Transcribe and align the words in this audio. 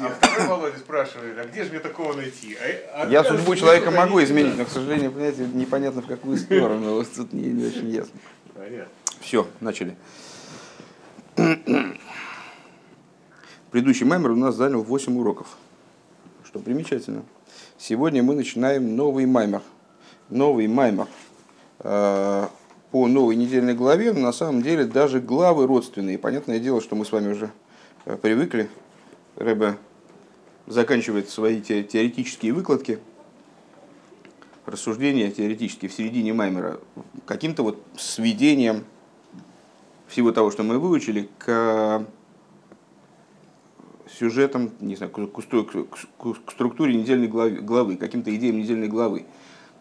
А 0.00 0.08
второй 0.10 0.46
Володя 0.46 0.78
спрашивает, 0.78 1.38
а 1.38 1.44
где 1.44 1.64
же 1.64 1.70
мне 1.70 1.80
такого 1.80 2.14
найти? 2.14 2.56
А, 2.94 3.02
а 3.02 3.10
я 3.10 3.24
судьбу 3.24 3.54
человека 3.56 3.90
могу 3.90 4.22
изменить, 4.22 4.56
но, 4.56 4.64
к 4.64 4.68
сожалению, 4.68 5.12
понимаете, 5.12 5.46
непонятно 5.52 6.02
в 6.02 6.06
какую 6.06 6.36
сторону. 6.36 6.94
Вот 6.96 7.08
тут 7.14 7.32
не, 7.32 7.48
не 7.48 7.66
очень 7.66 7.88
ясно. 7.90 8.18
Понятно. 8.54 8.92
Все, 9.20 9.46
начали. 9.60 9.96
Предыдущий 13.70 14.04
маймер 14.04 14.32
у 14.32 14.36
нас 14.36 14.54
занял 14.54 14.82
8 14.82 15.18
уроков, 15.18 15.46
что 16.44 16.58
примечательно. 16.58 17.22
Сегодня 17.78 18.22
мы 18.22 18.34
начинаем 18.34 18.96
новый 18.96 19.26
маймер. 19.26 19.62
Новый 20.28 20.68
маймер 20.68 21.06
э, 21.80 22.46
по 22.90 23.08
новой 23.08 23.36
недельной 23.36 23.74
главе, 23.74 24.12
но 24.12 24.20
на 24.20 24.32
самом 24.32 24.62
деле 24.62 24.84
даже 24.84 25.20
главы 25.20 25.66
родственные. 25.66 26.18
Понятное 26.18 26.58
дело, 26.58 26.80
что 26.80 26.94
мы 26.94 27.06
с 27.06 27.12
вами 27.12 27.32
уже 27.32 27.50
э, 28.04 28.16
привыкли 28.20 28.68
Рэбе 29.36 29.78
заканчивает 30.66 31.28
свои 31.28 31.60
теоретические 31.60 32.52
выкладки, 32.52 32.98
рассуждения 34.66 35.30
теоретические 35.30 35.90
в 35.90 35.94
середине 35.94 36.32
Маймера, 36.32 36.80
каким-то 37.26 37.62
вот 37.62 37.82
сведением 37.96 38.84
всего 40.06 40.32
того, 40.32 40.50
что 40.50 40.62
мы 40.62 40.78
выучили, 40.78 41.28
к 41.38 42.06
сюжетам, 44.18 44.70
не 44.80 44.94
знаю, 44.94 45.10
к 45.10 46.50
структуре 46.52 46.94
недельной 46.94 47.28
главы, 47.28 47.50
главы 47.56 47.96
каким-то 47.96 48.34
идеям 48.34 48.58
недельной 48.58 48.88
главы, 48.88 49.24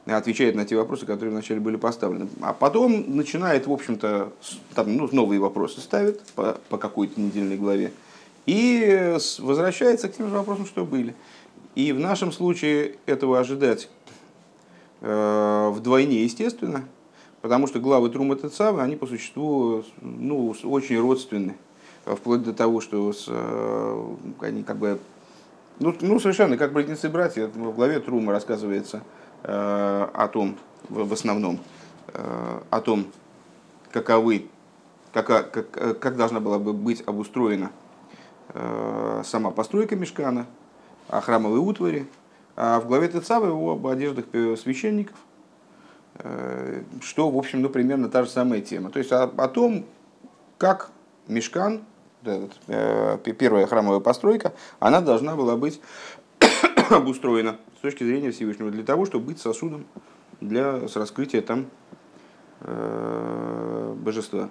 отвечает 0.06 0.56
на 0.56 0.66
те 0.66 0.76
вопросы, 0.78 1.06
которые 1.06 1.32
вначале 1.32 1.60
были 1.60 1.76
поставлены. 1.76 2.30
А 2.42 2.54
потом 2.54 3.16
начинает, 3.16 3.68
в 3.68 3.72
общем-то, 3.72 4.32
там, 4.74 4.96
ну, 4.96 5.10
новые 5.12 5.40
вопросы 5.40 5.80
ставит 5.82 6.22
по, 6.36 6.60
по 6.70 6.78
какой-то 6.78 7.20
недельной 7.20 7.58
главе 7.58 7.92
и 8.46 9.18
возвращается 9.40 10.10
к 10.10 10.16
тем 10.16 10.30
же 10.30 10.36
вопросам, 10.36 10.66
что 10.66 10.86
были. 10.86 11.16
И 11.76 11.94
в 11.94 12.00
нашем 12.00 12.32
случае 12.32 12.98
этого 13.06 13.40
ожидать 13.40 13.90
э, 15.02 15.70
вдвойне 15.74 16.24
естественно, 16.24 16.86
потому 17.42 17.68
что 17.68 17.80
главы 17.80 18.10
Трума 18.10 18.36
Тецавы, 18.36 18.82
они 18.82 18.96
по 18.96 19.08
существу 19.08 19.84
ну, 20.02 20.54
очень 20.64 21.00
родственны, 21.00 21.56
вплоть 22.06 22.44
до 22.44 22.54
того, 22.54 22.82
что 22.82 23.14
с, 23.14 23.26
э, 23.28 24.16
они 24.42 24.64
как 24.64 24.78
бы, 24.78 25.00
ну, 25.80 25.96
ну 26.02 26.20
совершенно 26.20 26.58
как 26.58 26.74
близнецы 26.74 27.10
братья, 27.10 27.48
в 27.48 27.76
главе 27.76 28.00
Трума 28.00 28.34
рассказывается 28.34 29.04
э, 29.44 30.08
о 30.14 30.28
том, 30.28 30.58
в, 30.90 31.08
в 31.08 31.14
основном, 31.14 31.60
э, 32.08 32.60
о 32.70 32.82
том, 32.82 33.06
каковы, 33.92 34.48
как, 35.14 35.28
как, 35.28 36.00
как 36.00 36.18
должна 36.18 36.42
была 36.42 36.60
бы 36.60 36.74
быть 36.74 37.04
обустроена 37.06 37.72
Э, 37.72 37.91
сама 38.54 39.52
постройка 39.52 39.96
мешкана, 39.96 40.46
о 41.12 41.22
храмовой 41.22 41.60
утвари, 41.60 42.08
а 42.56 42.80
в 42.80 42.88
главе 42.88 43.10
Тецава 43.10 43.48
его 43.48 43.72
об 43.74 43.86
одеждах 43.86 44.26
священников, 44.58 45.18
э, 46.16 46.84
что, 47.02 47.30
в 47.30 47.38
общем, 47.38 47.62
ну, 47.62 47.70
примерно 47.70 48.10
та 48.10 48.24
же 48.24 48.30
самая 48.30 48.62
тема. 48.62 48.90
То 48.90 49.00
есть 49.00 49.12
о, 49.12 49.24
о 49.24 49.48
том, 49.50 49.86
как 50.58 50.92
мешкан, 51.28 51.82
э, 52.24 53.18
первая 53.38 53.68
храмовая 53.68 54.00
постройка, 54.00 54.54
она 54.80 55.02
должна 55.02 55.36
была 55.36 55.58
быть 55.58 55.82
обустроена 56.90 57.58
с 57.78 57.82
точки 57.82 58.06
зрения 58.06 58.32
Всевышнего 58.32 58.72
для 58.72 58.84
того, 58.84 59.06
чтобы 59.06 59.26
быть 59.26 59.40
сосудом 59.40 59.86
для 60.40 60.88
с 60.88 60.96
раскрытия 60.96 61.42
там 61.42 61.68
божества. 64.04 64.50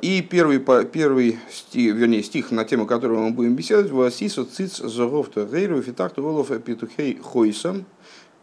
И 0.00 0.22
первый, 0.22 0.60
первый 0.60 1.38
стих, 1.50 1.94
вернее, 1.94 2.22
стих, 2.22 2.52
на 2.52 2.64
тему 2.64 2.86
которого 2.86 3.22
мы 3.22 3.30
будем 3.32 3.56
беседовать, 3.56 3.90
«Васисо 3.90 4.44
циц 4.44 4.76
зоговта 4.76 5.44
гейру 5.44 5.82
фитахту 5.82 6.22
волов 6.22 6.48
петухей 6.62 7.18
хойсам 7.18 7.84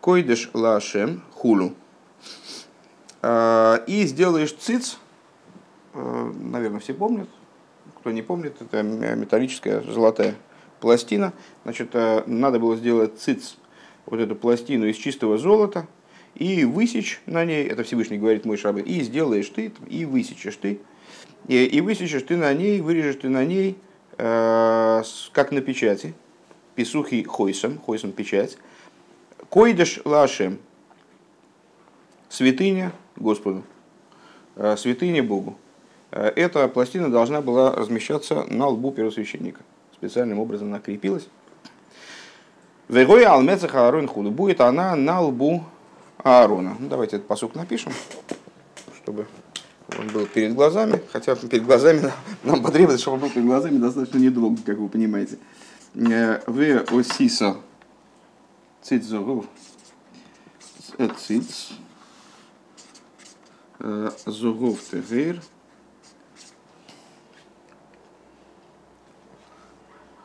койдеш 0.02 0.50
лашем 0.54 1.24
хулу». 1.32 1.74
И 3.24 4.04
сделаешь 4.06 4.52
циц, 4.54 4.98
наверное, 5.94 6.82
все 6.82 6.94
помнят, 6.94 7.30
кто 8.00 8.12
не 8.12 8.22
помнит, 8.22 8.58
это 8.60 8.84
металлическая 8.84 9.82
золотая 9.82 10.36
пластина. 10.82 11.32
Значит, 11.64 11.94
надо 12.26 12.60
было 12.60 12.76
сделать 12.76 13.18
циц, 13.18 13.56
вот 14.06 14.20
эту 14.20 14.36
пластину 14.36 14.88
из 14.88 14.98
чистого 14.98 15.38
золота, 15.38 15.88
и 16.36 16.66
высечь 16.66 17.22
на 17.26 17.46
ней, 17.46 17.66
это 17.66 17.84
Всевышний 17.84 18.18
говорит 18.18 18.44
мой 18.44 18.58
шабы, 18.58 18.82
и 18.82 19.02
сделаешь 19.04 19.48
ты, 19.48 19.72
и 19.88 20.04
высечешь 20.04 20.58
ты, 20.58 20.82
и, 21.48 21.66
и 21.66 21.82
высечешь 21.82 22.24
ты 22.24 22.38
на 22.38 22.54
ней, 22.54 22.82
вырежешь 22.82 23.18
ты 23.22 23.30
на 23.30 23.46
ней, 23.46 23.78
э, 24.18 25.04
как 25.32 25.52
на 25.52 25.62
печати, 25.62 26.14
писухи 26.76 27.24
хойсом, 27.24 27.80
хойсом 27.80 28.12
печать, 28.12 28.58
койдеш 29.50 30.02
лашем, 30.06 30.60
святыня 32.30 32.92
Господу, 33.16 33.64
э, 34.56 34.76
святыня 34.78 35.24
Богу. 35.24 35.58
Э, 36.12 36.32
эта 36.36 36.68
пластина 36.68 37.12
должна 37.12 37.42
была 37.42 37.76
размещаться 37.76 38.46
на 38.50 38.68
лбу 38.68 38.92
первосвященника. 38.92 39.62
Специальным 39.94 40.40
образом 40.40 40.70
накрепилась. 40.70 41.28
Вегоя 42.90 43.32
алмецаха 43.32 43.88
Аарон. 43.88 44.08
Будет 44.32 44.62
она 44.62 44.96
на 44.96 45.22
лбу 45.22 45.64
Аарона. 46.18 46.76
Ну, 46.80 46.88
давайте 46.88 47.16
этот 47.16 47.28
посук 47.28 47.56
напишем, 47.56 47.94
чтобы 49.02 49.28
он 49.98 50.08
был 50.08 50.26
перед 50.26 50.56
глазами, 50.56 51.02
хотя 51.12 51.36
перед 51.36 51.66
глазами 51.66 52.12
нам 52.44 52.64
потребуется, 52.64 53.02
чтобы 53.02 53.16
он 53.16 53.22
был 53.22 53.30
перед 53.30 53.46
глазами 53.46 53.78
достаточно 53.78 54.18
недолго, 54.18 54.62
как 54.66 54.78
вы 54.78 54.90
понимаете. 54.90 55.38
Э, 55.96 56.42
в 56.48 56.98
осиса 56.98 57.58
цицзору 58.82 59.46
циц 61.18 61.72
э, 63.80 64.10
зуров 64.26 64.80
тегейр 64.90 65.42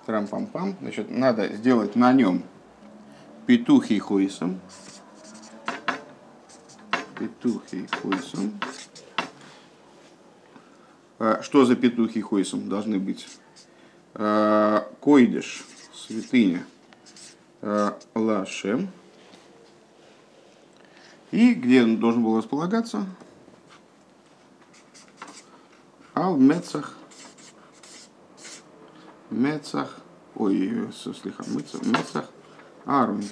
трам-пам-пам. 0.07 0.75
Значит, 0.81 1.11
надо 1.11 1.49
сделать 1.55 1.95
на 1.95 2.13
нем 2.13 2.43
петухи 3.47 3.99
хойсом. 3.99 4.61
Петухи 7.19 7.87
хойсом. 8.01 8.59
А, 11.19 11.43
что 11.43 11.65
за 11.65 11.75
петухи 11.75 12.21
хойсом 12.21 12.69
должны 12.69 12.99
быть? 12.99 13.27
А, 14.15 14.89
койдеш, 15.01 15.65
святыня, 15.93 16.65
а, 17.61 17.99
лашем. 18.15 18.91
И 21.31 21.55
где 21.55 21.83
он 21.83 21.99
должен 21.99 22.23
был 22.23 22.39
располагаться? 22.39 23.05
Ал 26.15 26.37
Мецах. 26.37 26.95
Ой, 30.35 30.89
слегка, 30.93 31.45
Мецах. 31.49 31.83
Мецах. 31.83 32.31
Арун. 32.87 33.25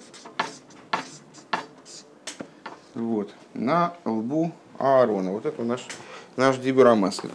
Вот. 2.94 3.32
На 3.54 3.94
лбу 4.04 4.52
Аарона. 4.78 5.32
Вот 5.32 5.46
это 5.46 5.62
наш, 5.62 5.86
наш 6.36 6.58
דיבור 6.59 6.88
המתחיל. 6.88 7.31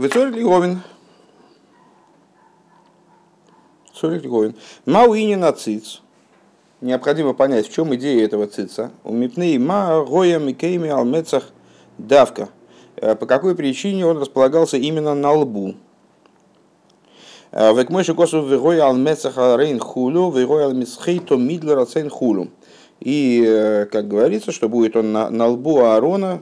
וצריך 0.00 0.34
להבין. 0.34 0.80
צריך 3.92 4.22
להבין. 4.22 4.54
מהו 4.86 5.34
ענין 5.34 5.52
הציץ. 5.52 6.00
Необходимо 6.80 7.34
понять, 7.34 7.68
в 7.68 7.72
чем 7.74 7.94
идея 7.94 8.24
этого 8.24 8.46
цица. 8.46 8.92
ומפני 9.04 9.12
מה 9.12 9.58
היה 9.58 10.02
מקומו 10.08 10.38
על 10.38 10.88
מצח 10.88 11.50
דווקא. 11.98 12.48
Э, 12.96 13.14
по 13.14 13.26
какой 13.26 13.54
причине 13.54 14.06
он 14.06 14.16
располагался 14.16 14.78
именно 14.78 15.14
на 15.14 15.32
лбу. 15.32 15.74
Э, 17.52 17.74
וכמו 17.74 18.14
שכתוב 18.14 18.40
והיה 18.46 18.80
על 18.80 18.99
מצח 18.99 19.36
אהרן 19.36 19.78
כולי, 19.80 20.30
והיה 20.30 20.64
על 20.64 20.85
מצחו 20.85 21.36
תמיד 21.36 21.78
לרצון 21.78 22.08
כולי. 22.08 22.48
И, 23.00 23.44
э, 23.46 23.84
как 23.84 24.08
говорится, 24.08 24.50
что 24.50 24.70
будет 24.70 24.96
он 24.96 25.12
на, 25.12 25.28
на 25.28 25.48
лбу 25.48 25.80
Аарона, 25.80 26.40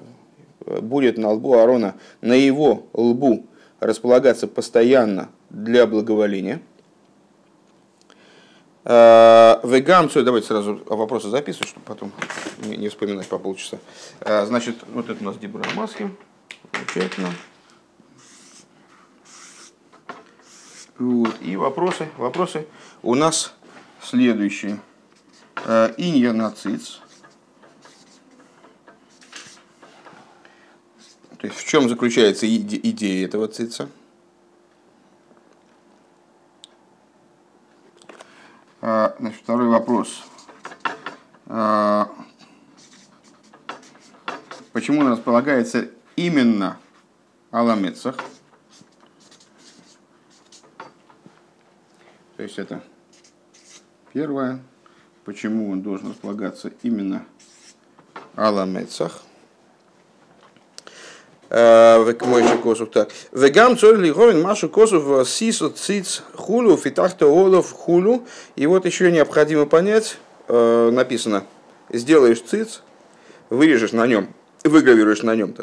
будет 0.67 1.19
на 1.19 1.31
лбу 1.31 1.55
Аарона, 1.55 1.95
на 2.21 2.35
его 2.35 2.87
лбу 2.93 3.47
располагаться 3.81 4.47
постоянно 4.47 5.31
для 5.51 5.87
благоволения. 5.87 6.61
А, 8.85 9.61
Вегамцу, 9.65 10.25
давайте 10.25 10.47
сразу 10.47 10.83
вопросы 10.87 11.29
записывать, 11.29 11.69
чтобы 11.69 11.85
потом 11.85 12.13
не 12.65 12.89
вспоминать 12.89 13.27
по 13.29 13.39
полчаса. 13.39 13.79
А, 14.21 14.47
значит, 14.47 14.77
вот 14.93 15.11
это 15.11 15.23
у 15.23 15.27
нас 15.27 15.37
Дебора 15.37 15.69
Маски. 15.75 16.11
Замечательно. 16.73 17.29
Вот. 20.99 21.35
И 21.43 21.57
вопросы, 21.57 22.09
вопросы 22.17 22.67
у 23.03 23.15
нас 23.15 23.55
следующие. 24.03 24.81
А, 25.67 25.93
Инья 25.97 26.33
нациц. 26.33 27.01
То 31.38 31.46
есть 31.46 31.58
в 31.58 31.67
чем 31.67 31.88
заключается 31.88 32.46
иде- 32.46 32.81
идея 32.82 33.26
этого 33.26 33.46
цица? 33.49 33.88
А, 38.81 39.14
Значит, 39.19 39.40
второй 39.43 39.69
вопрос. 39.69 40.25
А, 41.46 42.11
Почему 44.73 45.00
у 45.00 45.05
нас 45.05 45.19
полагается 45.19 45.88
именно 46.17 46.79
Аламецах? 47.50 48.17
То 52.37 52.43
есть 52.44 52.58
это 52.58 52.82
первое. 54.12 54.61
Почему 55.25 55.70
он 55.70 55.82
должен 55.82 56.11
располагаться 56.11 56.73
именно 56.82 57.25
Аламецах? 58.37 59.23
Мойши 61.50 62.59
Косов 62.62 62.91
так. 62.91 63.11
Вегам 63.33 63.79
цоль 63.79 64.05
лиховин 64.05 64.43
Машу 64.43 64.69
Косов 64.69 65.27
сисо 65.29 65.71
циц 65.71 66.23
хулу 66.35 66.77
фитахта 66.77 67.27
олов 67.27 67.73
хулу. 67.73 68.27
И 68.56 68.67
вот 68.67 68.85
еще 68.85 69.11
необходимо 69.11 69.65
понять, 69.67 70.19
э, 70.49 70.91
написано, 70.93 71.45
сделаешь 71.91 72.43
циц, 72.43 72.83
вырежешь 73.49 73.93
на 73.93 74.06
нем, 74.06 74.29
выгравируешь 74.65 75.23
на 75.23 75.35
нем. 75.35 75.55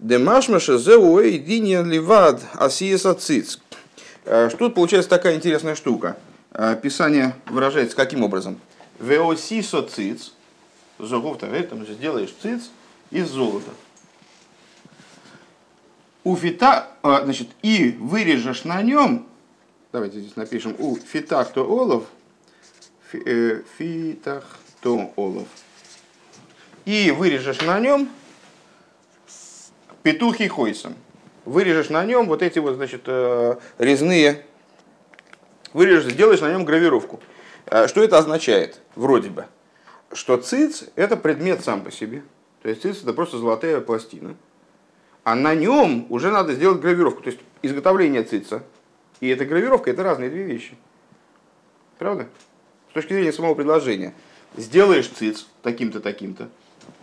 Демашмаша 0.00 0.76
зеуэй 0.76 1.38
диньян 1.38 1.88
ливад 1.88 2.42
асиеса 2.54 3.14
циц. 3.14 3.58
Э, 4.24 4.48
Что 4.48 4.58
тут 4.58 4.74
получается 4.74 5.10
такая 5.10 5.36
интересная 5.36 5.76
штука. 5.76 6.16
Э, 6.52 6.76
Писание 6.80 7.36
выражается 7.46 7.94
каким 7.94 8.24
образом? 8.24 8.58
Веосисо 8.98 9.82
циц, 9.82 10.32
зогов 10.98 11.38
там 11.38 11.86
сделаешь 11.86 12.34
циц 12.42 12.70
из 13.12 13.28
золота. 13.28 13.70
У 16.28 16.36
фита, 16.36 16.88
а, 17.02 17.24
значит, 17.24 17.48
и 17.62 17.96
вырежешь 17.98 18.64
на 18.64 18.82
нем, 18.82 19.26
давайте 19.92 20.20
здесь 20.20 20.36
напишем, 20.36 20.76
у 20.78 20.94
фитах 20.94 21.50
то 21.54 21.64
олов, 21.64 22.04
фи- 23.10 23.22
э, 23.24 23.62
фитах 23.78 24.58
то 24.82 25.10
олов, 25.16 25.48
и 26.84 27.10
вырежешь 27.12 27.62
на 27.62 27.80
нем 27.80 28.10
петухи 30.02 30.48
хойсом. 30.48 30.96
Вырежешь 31.46 31.88
на 31.88 32.04
нем 32.04 32.26
вот 32.26 32.42
эти 32.42 32.58
вот, 32.58 32.74
значит, 32.74 33.04
э, 33.06 33.56
резные, 33.78 34.44
вырежешь, 35.72 36.12
сделаешь 36.12 36.42
на 36.42 36.52
нем 36.52 36.66
гравировку. 36.66 37.20
Э, 37.64 37.88
Что 37.88 38.02
это 38.02 38.18
означает, 38.18 38.82
вроде 38.96 39.30
бы? 39.30 39.46
Что 40.12 40.36
циц– 40.36 40.84
это 40.94 41.16
предмет 41.16 41.64
сам 41.64 41.80
по 41.82 41.90
себе. 41.90 42.22
То 42.62 42.68
есть 42.68 42.82
циц– 42.82 43.00
это 43.02 43.14
просто 43.14 43.38
золотая 43.38 43.80
пластина. 43.80 44.36
А 45.28 45.34
на 45.34 45.54
нем 45.54 46.06
уже 46.08 46.30
надо 46.30 46.54
сделать 46.54 46.80
гравировку. 46.80 47.20
То 47.20 47.28
есть 47.28 47.40
изготовление 47.60 48.22
цица 48.22 48.62
и 49.20 49.28
эта 49.28 49.44
гравировка– 49.44 49.90
это 49.92 50.02
разные 50.02 50.30
две 50.30 50.44
вещи. 50.44 50.74
Правда? 51.98 52.28
С 52.90 52.94
точки 52.94 53.12
зрения 53.12 53.34
самого 53.34 53.54
предложения. 53.54 54.14
Сделаешь 54.56 55.06
циц 55.06 55.44
таким-то, 55.60 56.00
таким-то, 56.00 56.48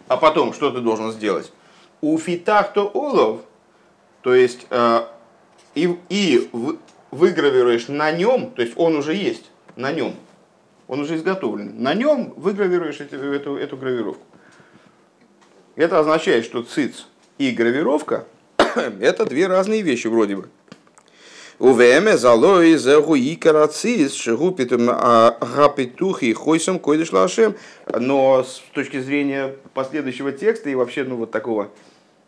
а 0.07 0.18
потом 0.18 0.54
что 0.54 0.72
ты 0.72 0.80
должен 0.80 1.12
сделать? 1.12 1.54
У 2.01 2.18
фитахто 2.18 2.81
олов, 2.81 3.42
то 4.24 4.33
есть 4.33 4.66
э, 4.72 5.01
и, 5.75 5.95
и 6.10 6.50
вы- 6.51 6.80
выгравируешь 7.12 7.89
на 7.89 8.12
нем, 8.12 8.50
то 8.50 8.63
есть 8.63 8.74
он 8.75 8.95
уже 8.95 9.13
есть 9.13 9.51
на 9.75 9.92
нем, 9.92 10.16
он 10.88 11.01
уже 11.01 11.18
изготовлен, 11.18 11.80
на 11.83 11.94
нем 11.94 12.33
выгравируешь 12.38 13.01
эти- 13.01 13.36
эту, 13.36 13.56
эту 13.56 13.77
гравировку. 13.77 14.25
Это 15.75 16.00
означает, 16.00 16.45
что 16.45 16.63
циц 16.63 17.06
и 17.38 17.52
гравировка– 17.52 18.26
это 18.58 19.26
две 19.26 19.48
разные 19.48 19.82
вещи 19.82 20.08
вроде 20.08 20.38
бы. 20.38 20.50
У 21.58 21.72
ВМ 21.72 22.18
залой 22.18 22.76
зэгу 22.76 23.16
икара 23.16 23.68
циц 23.68 24.14
шигу 24.14 24.52
гапетухи 24.52 26.34
хойсом 26.34 26.80
койдыш 26.80 27.14
лашем. 27.14 27.56
Но 27.88 28.44
с 28.44 28.62
точки 28.74 29.00
зрения 29.00 29.56
последующего 29.74 30.34
текста 30.34 30.70
и 30.70 30.76
вообще 30.76 31.06
ну, 31.06 31.16
вот 31.16 31.32
такого 31.32 31.72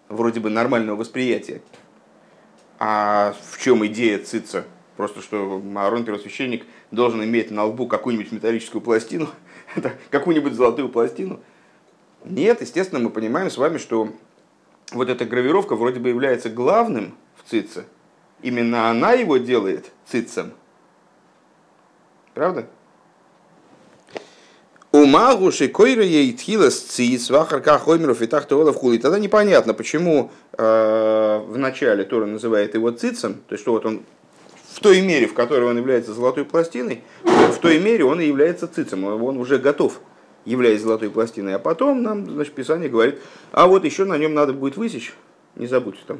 вроде 0.07 0.39
бы 0.39 0.50
нормального 0.50 0.95
восприятия, 0.95 1.62
а 2.80 3.36
в 3.51 3.62
чем 3.62 3.86
идея 3.88 4.19
цица? 4.19 4.63
Просто 4.95 5.21
что 5.21 5.62
Аарон, 5.75 6.06
первосвященник, 6.06 6.65
должен 6.92 7.21
иметь 7.24 7.51
на 7.51 7.65
лбу 7.65 7.86
какую-нибудь 7.86 8.31
металлическую 8.31 8.81
пластину, 8.81 9.27
какую-нибудь 10.09 10.54
золотую 10.54 10.88
пластину. 10.88 11.42
Нет, 12.24 12.62
естественно, 12.62 13.01
мы 13.01 13.09
понимаем 13.09 13.51
с 13.51 13.57
вами, 13.57 13.77
что 13.77 14.13
вот 14.92 15.10
эта 15.10 15.25
гравировка 15.25 15.75
вроде 15.75 16.00
бы 16.00 16.10
является 16.10 16.50
главным 16.50 17.16
в 17.36 17.50
цице. 17.50 17.86
Именно 18.42 18.89
она 18.89 19.13
его 19.13 19.38
делает 19.38 19.92
цицем. 20.06 20.54
Правда? 22.34 22.68
У 24.92 25.06
Магуши 25.06 25.68
Койра 25.68 26.04
ей 26.04 26.34
тхилас 26.34 26.80
циц, 26.80 27.30
вахарка 27.30 27.78
хоймеров 27.78 28.22
и 28.22 28.28
тахта 28.28 28.56
олов 28.56 28.78
хули. 28.78 28.98
Тогда 28.98 29.19
непонятно, 29.19 29.74
почему 29.74 30.31
э, 30.57 31.44
в 31.45 31.57
начале 31.57 32.04
Тора 32.04 32.25
называет 32.25 32.74
его 32.74 32.92
цицем, 32.92 33.36
то 33.48 33.54
есть 33.54 33.63
что 33.63 33.74
вот 33.74 33.86
он 33.86 34.04
в 34.72 34.80
той 34.80 35.01
мере, 35.01 35.28
в 35.28 35.33
которой 35.33 35.69
он 35.69 35.78
является 35.78 36.13
золотой 36.13 36.45
пластиной, 36.45 37.04
в 37.24 37.57
той 37.60 37.80
мере 37.80 38.06
он 38.06 38.22
и 38.22 38.28
является 38.28 38.68
цицем, 38.68 39.04
он 39.04 39.38
уже 39.38 39.57
готов, 39.57 40.00
являясь 40.47 40.81
золотой 40.81 41.09
пластиной. 41.09 41.55
А 41.55 41.59
потом 41.59 42.01
нам, 42.01 42.25
значит, 42.25 42.55
Писание 42.55 42.89
говорит, 42.89 43.19
а 43.51 43.67
вот 43.67 43.85
еще 43.85 44.05
на 44.05 44.17
нем 44.17 44.33
надо 44.33 44.53
будет 44.53 44.77
высечь, 44.77 45.13
не 45.55 45.67
забудьте 45.67 46.01
там. 46.07 46.19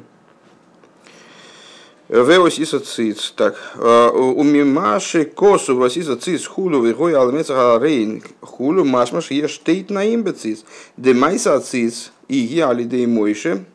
Веос 2.08 2.58
иса 2.58 2.80
циц. 2.80 3.32
Так. 3.32 3.54
э, 3.74 4.08
У 4.10 4.42
мимаши 4.42 5.24
косу 5.26 5.76
васиса 5.76 6.16
циц 6.16 6.46
хулу 6.46 6.80
вихой 6.82 7.14
алмеца 7.14 7.78
рейн 7.78 8.22
хулу 8.40 8.84
машмаш 8.84 9.30
е 9.30 9.46
штейт 9.46 9.90
на 9.90 10.06
имбе 10.14 10.32
циц. 10.32 10.64
Де 10.96 11.12
майса 11.12 11.60
циц 11.60 12.12
и 12.28 12.36
яли 12.36 12.84
де 12.84 13.06
мойше. 13.06 13.66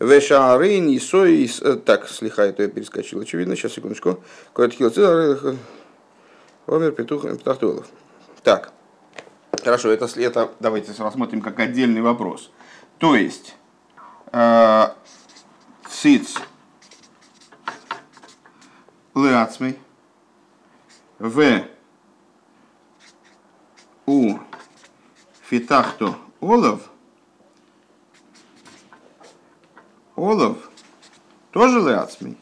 И 0.00 0.98
сой... 1.00 1.50
Так, 1.84 2.08
слегка 2.08 2.44
это 2.44 2.62
я 2.62 2.68
перескочил, 2.68 3.20
очевидно. 3.20 3.56
Сейчас, 3.56 3.72
секундочку. 3.72 4.22
Кое-то 4.52 4.90
циц. 4.90 5.56
Омер 6.66 6.92
петух 6.92 7.26
птахтуэлов. 7.38 7.86
Так. 8.44 8.72
Хорошо, 9.64 9.90
это, 9.90 10.04
это 10.20 10.52
давайте 10.60 10.92
рассмотрим 11.02 11.40
как 11.40 11.58
отдельный 11.58 12.02
вопрос. 12.02 12.50
То 12.98 13.16
есть, 13.16 13.56
э, 14.30 14.88
циц 15.88 16.34
леацмей 19.14 19.78
в 21.18 21.64
у 24.04 24.38
фитахто 25.48 26.14
олов 26.40 26.90
олов 30.14 30.58
тоже 31.52 31.80
леацмей. 31.80 32.36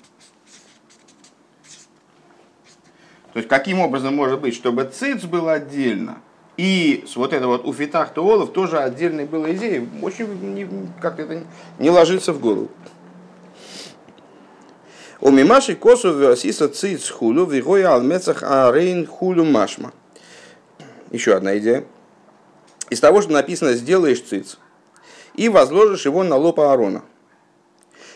То 3.33 3.39
есть, 3.39 3.49
каким 3.49 3.79
образом 3.79 4.17
может 4.17 4.41
быть, 4.41 4.57
чтобы 4.57 4.85
циц 4.87 5.23
был 5.23 5.49
отдельно, 5.49 6.21
и 6.57 7.05
вот 7.17 7.33
это 7.33 7.47
вот 7.47 7.65
у 7.65 7.73
фитахта 7.73 8.21
олов 8.21 8.53
тоже 8.53 8.79
отдельной 8.79 9.25
была 9.25 9.53
идея, 9.53 9.87
очень 10.03 10.89
как-то 11.01 11.23
это 11.23 11.45
не 11.79 11.91
ложится 11.91 12.33
в 12.33 12.41
голову. 12.41 12.71
У 15.21 15.31
мимаши 15.31 15.77
косу 15.77 16.13
васиса 16.13 16.69
циц 16.69 17.09
хулу 17.09 17.47
вигоя 17.47 17.95
алмецах 17.95 18.43
арейн 18.43 19.07
хулу 19.07 19.45
машма. 19.45 19.93
Еще 21.11 21.35
одна 21.35 21.57
идея. 21.59 21.85
Из 22.91 23.01
того, 23.01 23.23
что 23.23 23.33
написано 23.33 23.75
«сделаешь 23.75 24.21
циц» 24.21 24.59
и 25.35 25.49
возложишь 25.49 26.05
его 26.05 26.25
на 26.25 26.37
лоб 26.37 26.59
Аарона. 26.61 27.03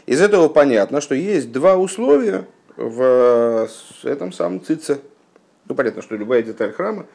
Из 0.05 0.21
этого 0.21 0.49
понятно, 0.49 1.01
что 1.01 1.15
есть 1.15 1.53
два 1.53 1.77
условия 1.77 2.47
в 2.77 3.69
этом 4.03 4.33
самом 4.33 4.63
цице. 4.63 5.01
Ну, 5.69 5.75
понятно, 5.75 6.03
что 6.03 6.17
любая 6.17 6.43
деталь 6.43 6.73
храма, 6.73 7.07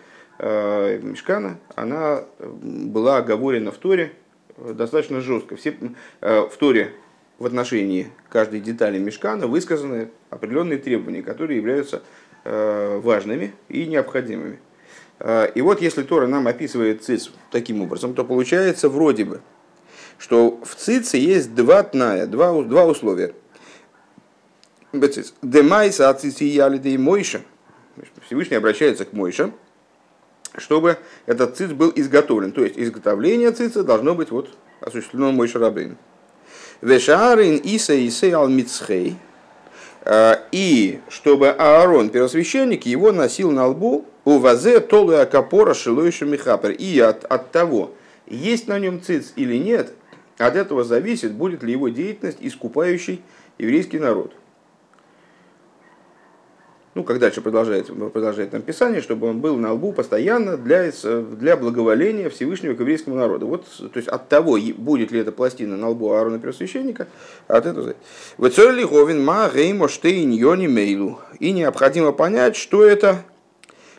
мешкана, 0.41 1.59
она 1.75 2.23
была 2.39 3.17
оговорена 3.17 3.71
в 3.71 3.77
Торе 3.77 4.13
э, 4.57 4.73
достаточно 4.73 5.21
жестко. 5.21 5.55
Все, 5.55 5.75
э, 6.21 6.41
в 6.51 6.57
Торе 6.57 6.93
в 7.37 7.45
отношении 7.45 8.07
каждой 8.29 8.59
детали 8.59 8.97
мешкана 8.97 9.47
высказаны 9.47 10.09
определенные 10.29 10.79
требования, 10.79 11.21
которые 11.21 11.57
являются 11.57 12.01
э, 12.43 12.99
важными 13.03 13.53
и 13.69 13.85
необходимыми. 13.85 14.59
Э, 15.19 15.47
И 15.53 15.61
вот 15.61 15.81
если 15.81 16.01
Тора 16.01 16.25
нам 16.25 16.47
описывает 16.47 17.03
циц 17.03 17.29
таким 17.51 17.81
образом, 17.81 18.15
то 18.15 18.23
получается 18.25 18.89
вроде 18.89 19.25
бы, 19.25 19.41
что 20.17 20.59
в 20.63 20.75
цице 20.75 21.17
есть 21.17 21.53
два 21.53 21.83
тная, 21.83 22.25
два, 22.25 22.61
два 22.63 22.85
условия. 22.85 23.33
Демайса 24.91 26.09
от 26.09 26.21
цици 26.21 26.45
ялиды 26.45 26.93
и 26.93 26.97
Мойша. 26.97 27.41
Всевышний 28.25 28.57
обращается 28.57 29.05
к 29.05 29.13
Мойше, 29.13 29.51
чтобы 30.57 30.97
этот 31.25 31.57
циц 31.57 31.71
был 31.71 31.91
изготовлен. 31.95 32.51
То 32.51 32.63
есть 32.63 32.77
изготовление 32.77 33.51
цица 33.51 33.83
должно 33.83 34.15
быть 34.15 34.31
вот 34.31 34.49
осуществлено 34.79 35.31
Мойша 35.31 35.59
Рабейн. 35.59 35.97
Вешаарин 36.81 37.57
Иса 37.57 37.93
Исе 38.07 38.31
Ал 38.33 38.47
Мицхей. 38.47 39.17
Э, 40.03 40.35
и 40.51 40.99
чтобы 41.09 41.49
Аарон, 41.49 42.09
первосвященник, 42.09 42.85
его 42.85 43.11
носил 43.11 43.51
на 43.51 43.67
лбу 43.67 44.05
у 44.25 44.39
вазе 44.39 44.79
толу 44.79 45.13
акапора 45.13 45.73
шилойшу 45.73 46.25
михапер. 46.25 46.71
И 46.71 46.99
от, 46.99 47.23
от 47.25 47.51
того, 47.51 47.91
есть 48.27 48.67
на 48.67 48.79
нем 48.79 49.01
циц 49.01 49.33
или 49.35 49.57
нет, 49.57 49.93
от 50.37 50.55
этого 50.55 50.83
зависит, 50.83 51.33
будет 51.33 51.61
ли 51.63 51.71
его 51.71 51.89
деятельность 51.89 52.39
искупающей 52.41 53.21
еврейский 53.59 53.99
народ 53.99 54.33
ну, 56.93 57.03
как 57.05 57.19
дальше 57.19 57.41
продолжает, 57.41 57.87
продолжает 58.11 58.51
там 58.51 58.61
Писание, 58.61 59.01
чтобы 59.01 59.29
он 59.29 59.39
был 59.39 59.55
на 59.55 59.71
лбу 59.71 59.93
постоянно 59.93 60.57
для, 60.57 60.91
для 60.91 61.55
благоволения 61.55 62.29
Всевышнего 62.29 62.73
к 62.73 62.81
еврейскому 62.81 63.15
народу. 63.15 63.47
Вот, 63.47 63.65
то 63.65 63.97
есть 63.97 64.09
от 64.09 64.27
того, 64.27 64.57
будет 64.75 65.11
ли 65.11 65.19
эта 65.19 65.31
пластина 65.31 65.77
на 65.77 65.89
лбу 65.89 66.11
Аарона 66.11 66.37
Первосвященника, 66.37 67.07
от 67.47 67.65
этого 67.65 67.95
зависит. 68.37 69.19
ма 69.19 69.49
реймо 69.53 69.87
штейн 69.87 70.31
йони 70.31 70.67
мейлу. 70.67 71.19
И 71.39 71.53
необходимо 71.53 72.11
понять, 72.11 72.57
что 72.57 72.83
это, 72.83 73.23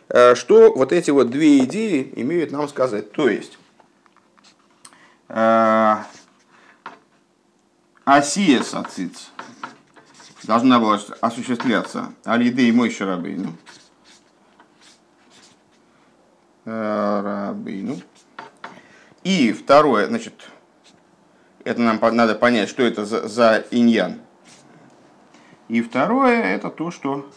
э, 0.09 0.35
что 0.35 0.71
вот 0.73 0.91
эти 0.91 1.09
вот 1.09 1.31
две 1.31 1.63
идеи 1.63 2.13
имеют 2.15 2.51
нам 2.51 2.67
сказать. 2.67 3.11
То 3.11 3.27
есть, 3.27 3.57
э, 5.29 5.95
Асиес 8.05 8.73
ациц– 8.75 9.29
должна 10.43 10.79
была 10.79 10.99
осуществляться 11.21 12.13
Алиды 12.23 12.67
и 12.67 12.71
мой 12.71 12.89
Шарабейну. 12.89 13.55
Рабейну. 16.65 17.99
И 19.23 19.51
второе, 19.53 20.07
значит, 20.07 20.49
это 21.63 21.81
нам 21.81 21.99
надо 22.15 22.35
понять, 22.35 22.69
что 22.69 22.83
это 22.83 23.05
за, 23.05 23.27
за 23.27 23.65
иньян. 23.71 24.19
И 25.69 25.81
второе, 25.81 26.43
это 26.43 26.69
то, 26.69 26.91
что 26.91 27.29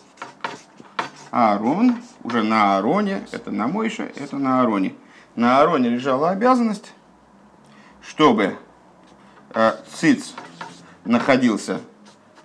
Аарон, 1.31 1.97
уже 2.25 2.43
на 2.43 2.77
Аароне, 2.77 3.27
это 3.31 3.51
на 3.51 3.69
Мойше, 3.69 4.13
это 4.17 4.37
на 4.37 4.61
Аароне. 4.61 4.95
На 5.37 5.61
Аароне 5.61 5.91
лежала 5.91 6.31
обязанность, 6.31 6.93
чтобы 8.01 8.57
э, 9.55 9.73
циц 9.93 10.35
находился 11.05 11.81
Э, 11.81 11.96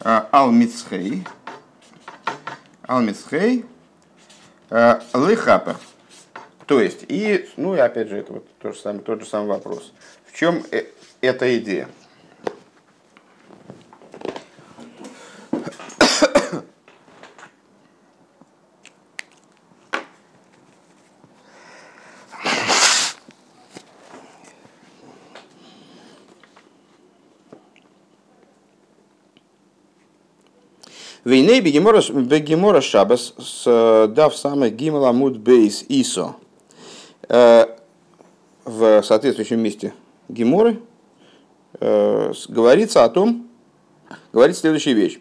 Алмицхей. 0.03 1.24
Алмицхей. 2.84 3.65
Э, 4.70 5.00
Лыхапер. 5.13 5.77
То 6.65 6.79
есть, 6.79 7.05
и, 7.08 7.50
ну 7.58 7.75
и 7.75 7.79
опять 7.79 8.08
же, 8.08 8.17
это 8.17 8.34
вот 8.34 8.48
тот 8.60 8.75
же 8.75 8.79
самый, 8.79 9.00
тот 9.01 9.22
же 9.22 9.27
самый 9.27 9.48
вопрос. 9.48 9.91
В 10.25 10.36
чем 10.36 10.63
э, 10.72 10.86
эта 11.20 11.58
идея? 11.58 11.89
Вейней 31.31 31.61
бегемора 31.61 32.81
шабас 32.81 33.33
с 33.39 33.63
э, 33.65 34.07
дав 34.09 34.35
самый 34.35 34.69
гимала 34.69 35.13
муд 35.13 35.38
бейс 35.38 35.85
исо. 35.88 36.35
Э, 37.29 37.67
в 38.65 39.01
соответствующем 39.01 39.61
месте 39.61 39.93
геморы 40.27 40.81
э, 41.79 42.33
говорится 42.50 43.05
о 43.05 43.09
том, 43.09 43.47
говорит 44.33 44.57
следующая 44.57 44.91
вещь. 44.91 45.19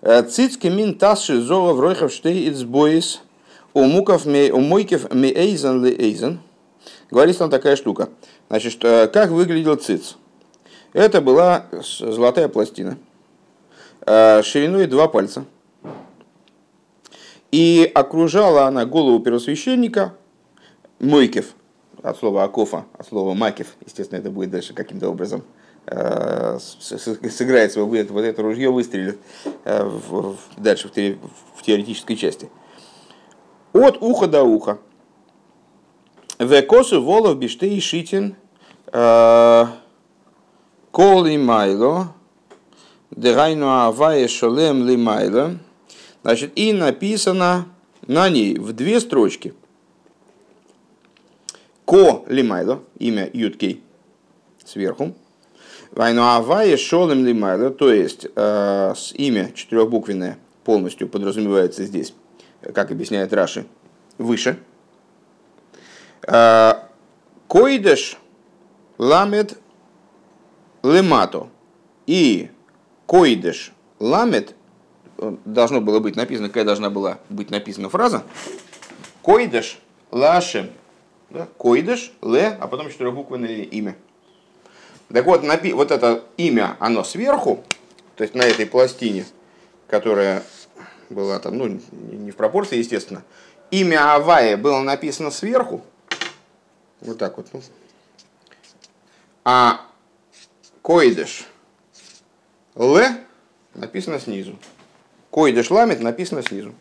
Цицки 0.00 0.68
мин 0.68 0.94
тасши 0.96 1.38
зола 1.42 1.74
в 1.74 1.80
ройхов 1.80 2.14
штей 2.14 2.48
ицбоис 2.48 3.20
у 3.74 3.84
муков 3.84 4.24
у 4.24 4.60
мойкев 4.60 5.12
ме 5.12 5.28
эйзен 5.28 5.84
ли 5.84 5.94
эйзен. 5.94 6.40
Говорится 7.10 7.40
там 7.40 7.50
такая 7.50 7.76
штука. 7.76 8.08
Значит, 8.48 8.80
как 8.80 9.28
выглядел 9.28 9.74
циц? 9.74 10.16
Это 10.94 11.20
была 11.20 11.66
золотая 12.00 12.48
пластина– 12.48 12.96
шириной 14.06 14.86
два 14.86 15.08
пальца. 15.08 15.44
И 17.50 17.90
окружала 17.94 18.66
она 18.66 18.86
голову 18.86 19.20
первосвященника 19.20 20.14
Мойкев, 20.98 21.54
от 22.02 22.18
слова 22.18 22.44
Акофа, 22.44 22.86
от 22.96 23.06
слова 23.06 23.34
Макев, 23.34 23.74
естественно, 23.84 24.18
это 24.18 24.30
будет 24.30 24.50
дальше 24.50 24.72
каким-то 24.72 25.08
образом 25.08 25.44
э, 25.86 26.58
сыграется, 26.60 27.82
вот 27.82 27.94
это, 27.94 28.12
вот 28.12 28.22
это 28.24 28.42
ружье 28.42 28.70
выстрелит 28.70 29.18
э, 29.64 29.84
в, 29.84 30.36
дальше 30.56 30.88
в 30.88 31.62
теоретической 31.62 32.16
части. 32.16 32.48
От 33.72 34.00
уха 34.00 34.26
до 34.26 34.42
уха. 34.42 34.78
Векосу 36.38 37.02
волов 37.02 37.38
биштей 37.38 37.80
шитин 37.80 38.36
коли 40.90 41.36
майло 41.36 42.14
Дегайну 43.16 43.68
Авая 43.68 44.26
Шолем 44.26 44.86
Лимайла. 44.86 45.58
Значит, 46.22 46.52
и 46.56 46.72
написано 46.72 47.66
на 48.06 48.28
ней 48.30 48.58
в 48.58 48.72
две 48.72 49.00
строчки. 49.00 49.54
Ко 51.84 52.24
Лимайло, 52.28 52.82
имя 52.98 53.28
Юткей, 53.32 53.82
сверху. 54.64 55.14
Вайну 55.90 56.22
Авая 56.22 56.78
Шолем 56.78 57.26
Лимайло, 57.26 57.68
то 57.70 57.92
есть 57.92 58.26
э, 58.34 58.94
имя 59.14 59.52
четырехбуквенное 59.54 60.38
полностью 60.64 61.06
подразумевается 61.06 61.84
здесь, 61.84 62.14
как 62.74 62.90
объясняет 62.90 63.34
Раши, 63.34 63.66
выше. 64.16 64.58
Э, 66.26 66.74
Койдеш 67.46 68.16
ламет 68.96 69.58
лемато. 70.82 71.48
И 72.06 72.48
Коидеш 73.06 73.72
ламет, 73.98 74.54
должно 75.44 75.80
было 75.80 76.00
быть 76.00 76.16
написано, 76.16 76.48
какая 76.48 76.64
должна 76.64 76.90
была 76.90 77.18
быть 77.28 77.50
написана 77.50 77.88
фраза, 77.88 78.24
Коидеш 79.22 79.78
лашем, 80.10 80.70
да? 81.30 81.48
Коидеш, 81.58 82.12
ле, 82.22 82.56
а 82.60 82.66
потом 82.66 82.90
четырехбуквенное 82.90 83.62
имя. 83.62 83.96
Так 85.12 85.26
вот, 85.26 85.42
напи- 85.44 85.74
вот 85.74 85.90
это 85.90 86.24
имя, 86.36 86.76
оно 86.80 87.04
сверху, 87.04 87.62
то 88.16 88.24
есть 88.24 88.34
на 88.34 88.42
этой 88.42 88.66
пластине, 88.66 89.26
которая 89.86 90.42
была 91.10 91.38
там, 91.38 91.58
ну, 91.58 91.80
не 91.92 92.30
в 92.30 92.36
пропорции, 92.36 92.78
естественно, 92.78 93.22
имя 93.70 94.14
Авая 94.14 94.56
было 94.56 94.80
написано 94.80 95.30
сверху, 95.30 95.82
вот 97.00 97.18
так 97.18 97.36
вот, 97.36 97.48
ну. 97.52 97.62
а 99.44 99.82
Коидеш– 100.82 101.46
Л 102.74 102.98
написано 103.74 104.18
снизу. 104.18 104.58
Койдеш 105.30 105.70
ламит 105.70 106.00
написано 106.00 106.42
снизу. 106.42 106.74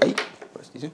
Ай, 0.00 0.16
простите. 0.54 0.90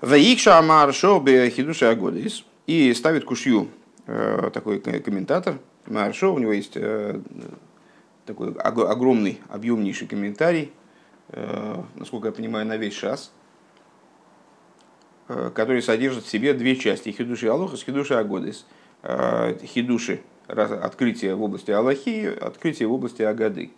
Ваикша 0.00 0.58
Амар 0.58 0.92
Шоу 0.92 1.24
Хидуша 1.26 1.90
Агодис. 1.90 2.44
И 2.66 2.92
ставит 2.92 3.24
кушью 3.24 3.68
э, 4.06 4.50
такой 4.52 4.80
комментатор. 4.80 5.58
Маршо, 5.86 6.34
у 6.34 6.38
него 6.38 6.52
есть 6.52 6.72
э, 6.74 7.18
такой 8.26 8.52
огромный, 8.52 9.40
объемнейший 9.48 10.06
комментарий 10.06 10.72
насколько 11.30 12.28
я 12.28 12.32
понимаю, 12.32 12.66
на 12.66 12.76
весь 12.76 12.94
шас, 12.94 13.32
э, 15.28 15.50
который 15.54 15.82
содержит 15.82 16.24
в 16.24 16.28
себе 16.28 16.54
две 16.54 16.76
части. 16.76 17.10
Хидуши 17.10 17.48
Алохас, 17.48 17.82
Хидуши 17.82 18.14
Агодис. 18.14 18.64
Э, 19.02 19.56
хидуши– 19.64 20.20
открытие 20.48 21.34
в 21.34 21.42
области 21.42 21.70
Аллахи, 21.70 22.26
открытие 22.40 22.88
в 22.88 22.92
области 22.92 23.22
Агады. 23.22 23.70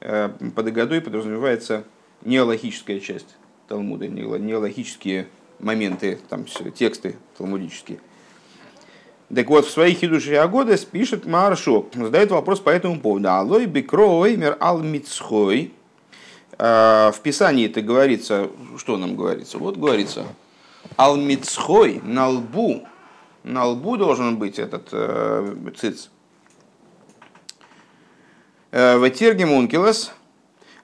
Под 0.00 0.66
Агадой 0.66 1.00
подразумевается 1.00 1.84
неаллахическая 2.22 2.98
часть 2.98 3.36
Талмуда, 3.68 4.08
неаллахические 4.08 5.28
моменты, 5.60 6.18
там, 6.28 6.44
тексты 6.44 7.16
талмудические. 7.36 8.00
Так 9.34 9.48
вот, 9.48 9.66
в 9.66 9.70
своих 9.70 9.98
хидуши 9.98 10.34
Агодес 10.34 10.84
пишет 10.84 11.26
Маршо, 11.26 11.86
задает 11.94 12.30
вопрос 12.30 12.60
по 12.60 12.70
этому 12.70 13.00
поводу. 13.00 13.28
Алой 13.28 13.66
бикро 13.66 14.26
мер 14.28 14.56
ал 14.60 14.80
мицхой– 14.80 15.72
в 16.58 17.16
Писании 17.22 17.66
это 17.66 17.82
говорится, 17.82 18.48
что 18.76 18.96
нам 18.96 19.16
говорится? 19.16 19.58
Вот 19.58 19.76
говорится, 19.76 20.26
алмицхой 20.96 22.00
на 22.02 22.28
лбу, 22.28 22.86
на 23.42 23.66
лбу 23.66 23.96
должен 23.96 24.36
быть 24.36 24.58
этот 24.58 24.88
э, 24.92 25.56
циц. 25.76 26.10
Э, 28.72 28.98
Ветергем 28.98 29.52
ункилос, 29.52 30.12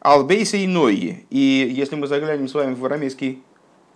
Албейса 0.00 0.56
и 0.56 0.66
Нойи. 0.66 1.26
И 1.30 1.38
если 1.74 1.96
мы 1.96 2.06
заглянем 2.06 2.48
с 2.48 2.54
вами 2.54 2.74
в 2.74 2.84
арамейский 2.84 3.42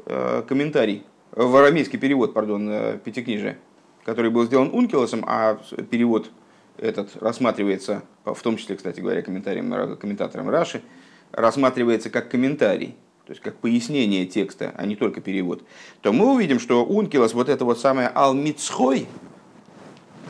э, 0.06 0.42
комментарий, 0.48 1.04
в 1.30 1.54
арамейский 1.56 1.98
перевод, 1.98 2.34
пардон, 2.34 2.68
э, 2.70 2.98
Пятикнижия, 3.04 3.58
который 4.04 4.30
был 4.30 4.44
сделан 4.46 4.70
Ункилосом, 4.72 5.24
а 5.26 5.60
перевод 5.90 6.30
этот 6.76 7.10
рассматривается, 7.22 8.02
в 8.24 8.40
том 8.42 8.56
числе, 8.56 8.76
кстати 8.76 9.00
говоря, 9.00 9.22
комментарием, 9.22 9.96
комментатором 9.96 10.50
Раши, 10.50 10.82
рассматривается 11.36 12.10
как 12.10 12.30
комментарий, 12.30 12.96
то 13.26 13.32
есть 13.32 13.42
как 13.42 13.56
пояснение 13.56 14.26
текста, 14.26 14.72
а 14.76 14.86
не 14.86 14.96
только 14.96 15.20
перевод, 15.20 15.62
то 16.02 16.12
мы 16.12 16.32
увидим, 16.32 16.60
что 16.60 16.84
Ункилос, 16.84 17.34
вот 17.34 17.48
это 17.48 17.64
вот 17.64 17.78
самое 17.78 18.08
Алмицхой 18.08 19.06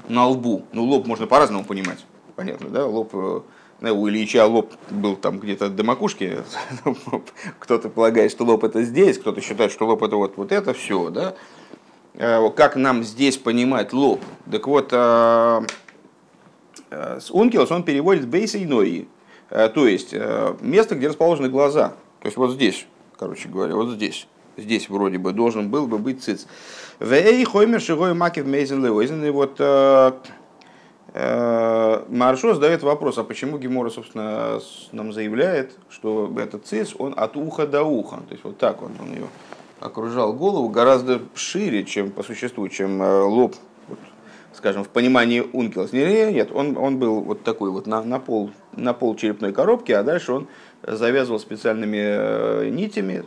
на 0.09 0.27
лбу, 0.27 0.65
ну 0.73 0.85
лоб 0.85 1.07
можно 1.07 1.27
по-разному 1.27 1.65
понимать, 1.65 2.05
понятно, 2.37 2.69
да, 2.69 2.87
лоб 2.87 3.11
э, 3.15 3.91
у 3.91 4.09
Ильича 4.09 4.47
лоб 4.47 4.73
был 4.91 5.17
там 5.17 5.39
где-то 5.39 5.69
до 5.69 5.85
макушки, 5.85 6.39
кто-то 7.59 7.89
полагает, 7.89 8.31
что 8.31 8.45
лоб 8.45 8.65
это 8.65 8.83
здесь, 8.83 9.19
кто-то 9.19 9.41
считает, 9.41 9.73
что 9.73 9.87
лоб 9.87 10.03
это 10.03 10.17
вот, 10.17 10.37
вот 10.37 10.53
это 10.53 10.73
все, 10.73 11.11
да, 11.11 11.35
э, 12.15 12.51
как 12.51 12.77
нам 12.77 13.03
здесь 13.03 13.37
понимать 13.37 13.93
лоб? 13.93 14.21
Так 14.51 14.67
вот, 14.67 14.91
э, 14.93 15.63
с 16.91 17.31
Ункилос 17.31 17.73
он 17.73 17.83
переводит 17.83 18.29
бейса 18.29 18.59
и 18.59 18.67
нои, 18.67 19.09
то 19.55 19.87
есть 19.87 20.15
место, 20.61 20.95
где 20.97 21.09
расположены 21.09 21.49
глаза– 21.49 21.95
то 22.25 22.29
есть 22.29 22.39
вот 22.39 22.53
здесь, 22.53 22.87
короче 23.19 23.51
говоря, 23.51 23.75
вот 23.75 23.91
здесь. 23.91 24.27
Здесь 24.57 24.89
вроде 24.89 25.19
бы 25.19 25.33
должен 25.33 25.69
был 25.69 25.87
бы 25.87 25.99
быть 25.99 26.23
циц. 26.23 26.47
Вей 26.99 27.45
хоймер 27.45 27.83
шигой 27.83 28.15
макив 28.15 28.47
мейзен 28.47 28.83
леойзен. 28.83 29.23
И 29.27 29.29
вот 29.29 29.57
э, 29.59 30.13
э, 31.13 32.05
Маршо 32.09 32.55
задает 32.55 32.83
вопрос, 32.83 33.19
а 33.19 33.25
почему 33.25 33.59
Гемора, 33.59 33.91
собственно, 33.91 34.59
нам 34.93 35.13
заявляет, 35.13 35.77
что 35.91 36.33
этот 36.39 36.67
циц, 36.67 36.95
он 36.97 37.13
от 37.15 37.37
уха 37.37 37.67
до 37.67 37.85
уха. 37.85 38.17
То 38.27 38.33
есть 38.33 38.45
вот 38.45 38.57
так 38.57 38.81
вот 38.81 38.93
он 38.99 39.13
ее 39.13 39.27
окружал 39.81 40.33
голову 40.33 40.71
гораздо 40.71 41.21
шире, 41.35 41.85
чем 41.85 42.11
по 42.11 42.23
существу, 42.23 42.67
чем 42.71 43.03
э, 43.03 43.21
лоб, 43.21 43.55
скажем, 44.57 44.85
в 44.85 44.89
понимании 44.89 45.41
Ункилос. 45.53 45.93
Нет, 45.93 46.51
он, 46.53 46.77
он 46.77 46.99
был 46.99 47.21
вот 47.21 47.43
такой 47.43 47.71
вот 47.71 47.87
на, 47.87 48.03
на, 48.03 48.19
пол, 48.19 48.51
на 48.73 48.93
пол 48.93 49.17
черепной 49.17 49.53
коробки, 49.53 49.93
а 49.93 50.03
дальше 50.03 50.33
он 50.33 50.49
завязывал 50.83 51.39
специальными 51.39 52.01
э, 52.01 52.69
нитями, 52.71 53.25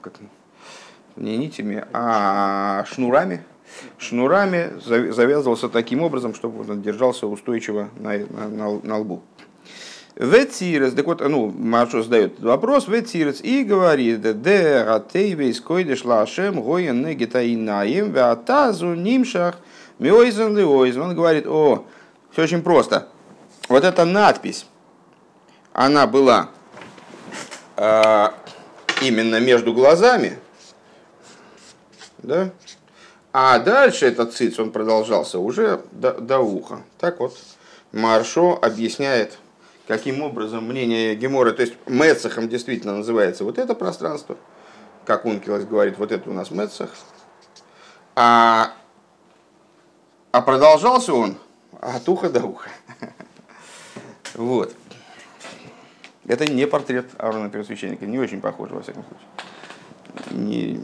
как, 0.00 0.14
не 1.16 1.36
нитями, 1.36 1.84
а 1.92 2.84
шнурами, 2.86 3.44
шнурами 3.98 4.72
завязывался 4.80 5.68
таким 5.68 6.02
образом, 6.02 6.34
чтобы 6.34 6.70
он 6.70 6.82
держался 6.82 7.26
устойчиво 7.26 7.90
на, 7.98 8.18
на, 8.18 8.80
на 8.82 8.98
лбу. 8.98 9.22
Ветсирес, 10.14 10.92
так 10.92 11.06
вот, 11.06 11.20
ну, 11.26 11.50
Маршо 11.50 12.02
задает 12.02 12.38
вопрос, 12.40 12.86
Ветсирес, 12.86 13.40
и 13.42 13.64
говорит, 13.64 14.20
де 14.42 14.84
ратейвейс 14.84 15.60
койдеш 15.60 16.04
лашем 16.04 16.60
гоен 16.60 17.02
негитаинаем 17.02 18.12
веатазу 18.12 18.94
нимшах 18.94 19.58
миойзен 19.98 20.56
лиойзен. 20.56 21.02
Он 21.02 21.14
говорит, 21.14 21.46
о, 21.46 21.86
все 22.32 22.42
очень 22.42 22.62
просто. 22.62 23.08
Вот 23.68 23.84
эта 23.84 24.04
надпись, 24.04 24.66
она 25.72 26.06
была 26.06 26.50
а, 27.76 28.34
именно 29.00 29.40
между 29.40 29.72
глазами, 29.72 30.38
да? 32.18 32.50
А 33.32 33.58
дальше 33.58 34.06
этот 34.06 34.34
циц, 34.34 34.58
он 34.58 34.72
продолжался 34.72 35.38
уже 35.38 35.82
до, 35.90 36.12
до 36.12 36.40
уха. 36.40 36.82
Так 36.98 37.18
вот, 37.20 37.38
Маршо 37.90 38.58
объясняет, 38.60 39.38
каким 39.88 40.22
образом 40.22 40.66
мнение 40.66 41.14
Гемора, 41.14 41.52
то 41.52 41.62
есть 41.62 41.74
Мецахом 41.86 42.48
действительно 42.48 42.96
называется 42.96 43.44
вот 43.44 43.56
это 43.56 43.74
пространство, 43.74 44.36
как 45.06 45.24
Ункилос 45.24 45.64
говорит, 45.64 45.96
вот 45.96 46.12
это 46.12 46.28
у 46.28 46.34
нас 46.34 46.50
Мецах. 46.50 46.90
А, 48.14 48.72
а 50.32 50.40
продолжался 50.40 51.14
он 51.14 51.36
от 51.80 52.08
уха 52.08 52.28
до 52.28 52.44
уха. 52.44 52.70
Вот. 54.34 54.74
Это 56.26 56.50
не 56.50 56.66
портрет 56.66 57.10
Аарона 57.18 57.50
Первосвященника, 57.50 58.06
не 58.06 58.18
очень 58.18 58.40
похоже, 58.40 58.74
во 58.74 58.80
всяком 58.80 59.04
случае. 59.04 60.38
Не... 60.38 60.80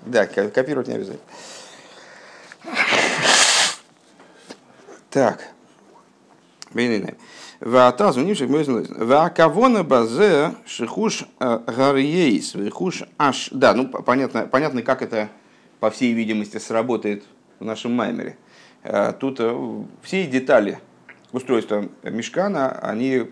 Да, 0.00 0.26
копировать 0.26 0.88
не 0.88 0.94
обязательно. 0.94 1.24
Так. 5.10 5.50
Ваатазу 7.60 8.22
нимших 8.22 8.48
мözен 8.48 8.86
Ваакавона 8.88 9.84
базе 9.84 10.54
шихуш 10.66 11.24
э, 11.38 11.60
гарьейс, 11.66 12.54
вихуш 12.54 13.04
аш. 13.18 13.50
Да, 13.52 13.74
ну 13.74 13.88
понятно, 13.88 14.46
понятно, 14.46 14.82
как 14.82 15.02
это, 15.02 15.28
по 15.78 15.90
всей 15.90 16.12
видимости, 16.12 16.58
сработает 16.58 17.22
в 17.62 17.64
нашем 17.64 17.94
маймере. 17.94 18.36
Э, 18.82 19.12
тут 19.18 19.36
э, 19.38 19.82
все 20.02 20.26
детали 20.26 20.78
устройства 21.32 21.88
мешкана, 22.02 22.72
они 22.80 23.30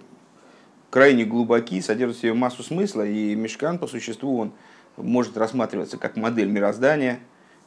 крайне 0.88 1.24
глубоки, 1.24 1.80
содержат 1.80 2.16
в 2.16 2.20
себе 2.20 2.32
массу 2.32 2.62
смысла, 2.62 3.06
и 3.06 3.34
мешкан 3.34 3.78
по 3.78 3.86
существу 3.86 4.38
он 4.38 4.52
может 4.96 5.36
рассматриваться 5.36 5.98
как 5.98 6.16
модель 6.16 6.48
мироздания, 6.48 7.20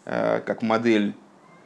э, 0.06 0.40
как 0.46 0.62
модель 0.62 1.14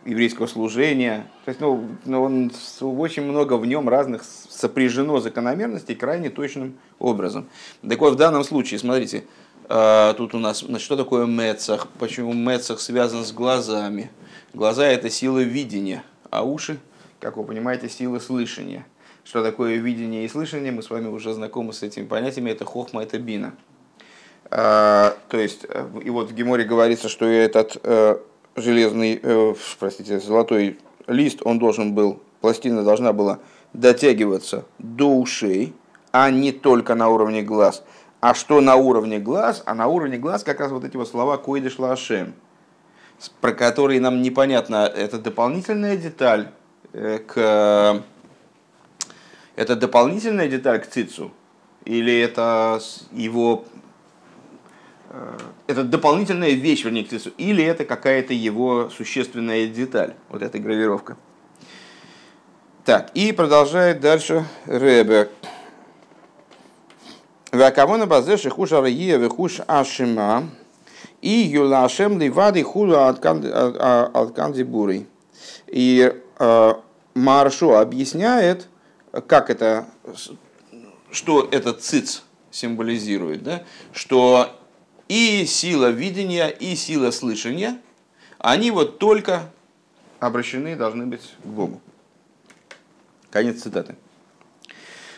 еврейского 0.06 0.48
служения. 0.48 1.28
То 1.46 1.50
есть, 1.50 1.62
ну, 1.62 1.88
ну 2.06 2.24
он, 2.24 2.52
очень 2.82 3.24
много 3.24 3.54
в 3.58 3.66
нем 3.66 3.90
разных 3.90 4.24
сопряжено 4.24 5.20
закономерностей 5.20 5.96
крайне 5.96 6.30
точным 6.30 6.78
образом. 6.98 7.48
Так 7.88 8.00
вот, 8.00 8.14
в 8.14 8.16
данном 8.16 8.44
случае, 8.46 8.80
смотрите, 8.80 9.26
тут 9.68 10.34
у 10.34 10.40
нас, 10.40 10.62
значит, 10.62 10.86
что 10.86 10.96
такое 10.96 11.26
Мецах? 11.26 11.88
Почему 12.00 12.32
Мецах 12.32 12.80
связан 12.80 13.26
с 13.26 13.34
глазами? 13.34 14.10
Глаза– 14.58 14.86
это 14.88 15.10
сила 15.12 15.40
видения, 15.40 16.04
а 16.32 16.44
уши, 16.44 16.80
как 17.20 17.38
вы 17.38 17.44
понимаете, 17.44 17.88
сила 17.88 18.18
слышания– 18.18 18.86
что 19.24 19.44
такое 19.44 19.76
видение 19.76 20.26
и 20.26 20.30
слышание, 20.30 20.72
мы 20.72 20.82
с 20.82 20.90
вами 20.90 21.08
уже 21.08 21.34
знакомы 21.34 21.74
с 21.74 21.84
этими 21.84 22.06
понятиями, 22.06 22.50
это 22.50 22.64
хохма, 22.66 23.04
это 23.04 23.20
бина. 23.20 23.54
А, 24.50 25.16
то 25.28 25.38
есть, 25.38 25.66
э, 25.68 25.86
и 26.04 26.10
вот 26.10 26.32
в 26.32 26.34
Геморе 26.34 26.64
говорится, 26.64 27.10
что 27.10 27.26
этот 27.26 27.78
э, 27.84 28.18
железный, 28.56 29.20
э, 29.22 29.54
простите, 29.80 30.22
золотой 30.22 30.80
лист, 31.08 31.42
он 31.44 31.60
должен 31.60 31.94
был, 31.94 32.22
пластина 32.40 32.84
должна 32.84 33.12
была 33.12 33.40
дотягиваться 33.74 34.64
до 34.80 35.14
ушей, 35.14 35.74
а 36.12 36.32
не 36.32 36.54
только 36.54 36.96
на 36.96 37.10
уровне 37.10 37.44
глаз. 37.44 37.84
А 38.22 38.34
что 38.34 38.62
на 38.62 38.78
уровне 38.78 39.20
глаз? 39.20 39.62
А 39.66 39.76
на 39.76 39.88
уровне 39.88 40.18
глаз 40.18 40.44
как 40.44 40.62
раз 40.62 40.72
вот 40.72 40.84
эти 40.86 40.96
вот 40.96 41.10
слова 41.10 41.38
«койдеш 41.38 41.78
лашем», 41.78 42.34
про 43.42 43.52
которые 43.52 44.00
нам 44.00 44.22
непонятно, 44.22 44.86
это 44.86 45.18
дополнительная 45.18 45.98
деталь 45.98 46.50
к 46.94 48.04
это 49.58 49.76
дополнительная 49.76 50.48
деталь 50.48 50.80
к 50.80 50.88
цицу? 50.88 51.32
Или 51.84 52.20
это 52.20 52.80
его 53.12 53.66
э, 55.10 55.38
это 55.66 55.84
дополнительная 55.84 56.52
вещь, 56.52 56.84
вернее, 56.84 57.06
к 57.06 57.10
цицу, 57.10 57.32
или 57.38 57.64
это 57.64 57.84
какая-то 57.84 58.34
его 58.34 58.90
существенная 58.96 59.68
деталь, 59.68 60.14
вот 60.30 60.44
эта 60.44 60.60
гравировка. 60.60 61.18
Так, 62.86 63.10
и 63.16 63.32
продолжает 63.32 64.00
дальше 64.00 64.46
Ребе. 64.66 65.30
Вакавона 67.52 68.06
базе 68.06 68.38
шихуш 68.38 68.74
ария 68.74 69.18
вихуш 69.18 69.62
ашима 69.66 70.50
и 71.22 71.30
юлашем 71.30 72.20
ливады 72.20 72.64
хула 72.64 73.10
от 73.10 74.32
кандибуры. 74.36 75.08
И 75.68 76.14
Маршо 77.14 77.80
объясняет, 77.80 78.68
как 79.28 79.50
это, 79.50 79.88
что 81.12 81.48
этот 81.52 81.82
циц 81.82 82.24
символизирует, 82.52 83.44
да? 83.44 83.64
что 83.92 84.50
и 85.08 85.46
сила 85.46 85.90
видения, 85.90 86.48
и 86.48 86.76
сила 86.76 87.12
слышания, 87.12 87.80
они 88.38 88.72
вот 88.72 89.00
только 89.00 89.50
обращены 90.20 90.76
должны 90.76 91.06
быть 91.06 91.34
к 91.44 91.48
Богу. 91.48 91.82
Конец 93.32 93.62
цитаты. 93.62 93.96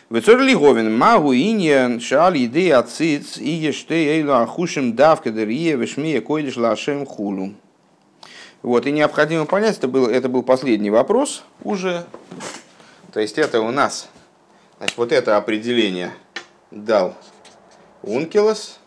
Вецор 0.10 0.40
Лиговин, 0.40 0.98
магу 0.98 1.34
иньян 1.34 2.00
шал 2.00 2.34
еды 2.34 2.72
ациц, 2.72 3.38
и 3.38 3.50
еште 3.50 4.18
эйлу 4.18 4.34
ахушим 4.34 4.96
давка 4.96 5.30
дерье 5.30 5.76
вешмия 5.76 6.22
койдиш 6.22 6.58
лашем 6.58 7.06
хулу. 7.06 7.54
Вот, 8.62 8.86
и 8.86 8.92
необходимо 8.92 9.46
понять, 9.46 9.78
это 9.78 9.88
был, 9.88 10.08
это 10.08 10.28
был 10.28 10.44
последний 10.44 10.90
вопрос 10.90 11.44
уже 11.64 12.06
то 13.12 13.20
есть 13.20 13.40
это 13.40 13.62
у 13.62 13.72
нас, 13.72 14.08
значит, 14.78 14.98
вот 14.98 15.12
это 15.12 15.38
определение 15.38 16.14
дал 16.70 17.16
Ункилос. 18.04 18.78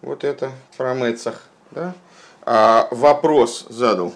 Вот 0.00 0.22
это 0.22 0.52
про 0.76 0.94
Мецах. 0.94 1.42
Да? 1.72 1.94
А 2.42 2.88
вопрос 2.92 3.66
задал 3.68 4.14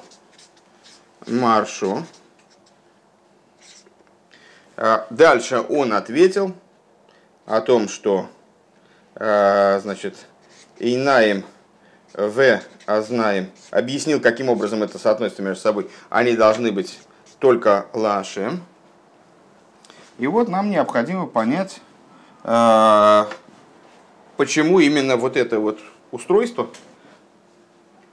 Маршу. 1.26 2.06
А, 4.84 5.06
дальше 5.10 5.60
он 5.60 5.92
ответил 5.92 6.56
о 7.46 7.60
том, 7.60 7.86
что 7.86 8.26
а, 9.14 9.78
значит, 9.78 10.16
Инаем 10.80 11.44
В, 12.14 12.60
а 12.86 13.00
знаем, 13.02 13.52
объяснил, 13.70 14.20
каким 14.20 14.48
образом 14.48 14.82
это 14.82 14.98
соотносится 14.98 15.40
между 15.42 15.62
собой. 15.62 15.88
Они 16.10 16.34
должны 16.34 16.72
быть 16.72 16.98
только 17.38 17.86
лашем. 17.92 18.64
И 20.18 20.26
вот 20.26 20.48
нам 20.48 20.68
необходимо 20.68 21.28
понять, 21.28 21.80
почему 24.36 24.80
именно 24.80 25.16
вот 25.16 25.36
это 25.36 25.60
вот 25.60 25.78
устройство, 26.10 26.68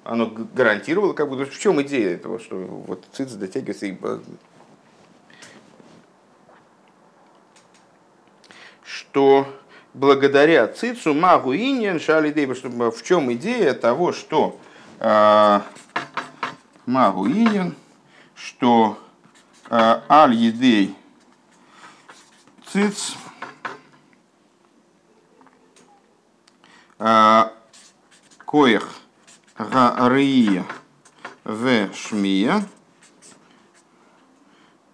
оно 0.04 0.28
гарантировало, 0.28 1.14
как 1.14 1.32
бы, 1.32 1.46
в 1.46 1.60
чем 1.60 1.82
идея 1.82 2.14
этого, 2.14 2.40
что 2.40 2.58
вот 2.58 3.06
циц 3.12 3.32
дотягивается 3.32 3.88
и 3.88 3.98
что 9.10 9.48
благодаря 9.94 10.68
цицу 10.68 11.14
магу 11.14 11.56
иньян 11.56 12.00
шали 12.00 12.54
чтобы 12.54 12.92
в 12.92 13.04
чем 13.04 13.34
идея 13.34 13.74
того, 13.74 14.14
что 14.14 14.60
э, 15.00 15.62
магу 16.86 17.28
иньян, 17.28 17.76
что 18.36 19.00
э, 19.70 20.02
аль 20.10 20.36
едей 20.36 20.96
циц 22.68 23.16
э, 27.00 27.44
коих 28.46 28.90
гария 29.58 30.66
в 31.44 31.94
шмия 31.94 32.64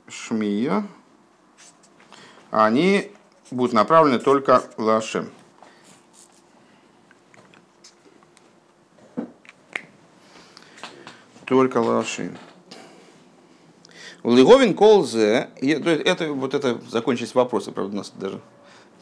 шмия 0.08 0.88
они 2.50 3.12
будут 3.52 3.74
направлены 3.74 4.20
только 4.20 4.64
лашем. 4.78 5.30
Только 11.46 11.78
лашим. 11.78 12.38
Лиговин 14.24 14.74
колзе, 14.74 15.50
это 15.62 16.34
вот 16.34 16.56
это 16.56 16.82
закончились 16.90 17.36
вопросы, 17.36 17.72
правда, 17.72 17.94
у 17.94 17.98
нас 17.98 18.12
даже 18.16 18.42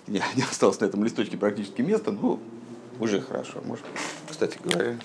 не, 0.08 0.22
не 0.36 0.44
осталось 0.44 0.80
на 0.82 0.86
этом 0.86 1.04
листочке 1.04 1.38
практически 1.38 1.82
места, 1.82 2.12
но 2.12 2.40
уже 3.00 3.22
хорошо. 3.22 3.62
Может, 3.66 3.86
кстати 4.30 4.58
говоря, 4.62 4.98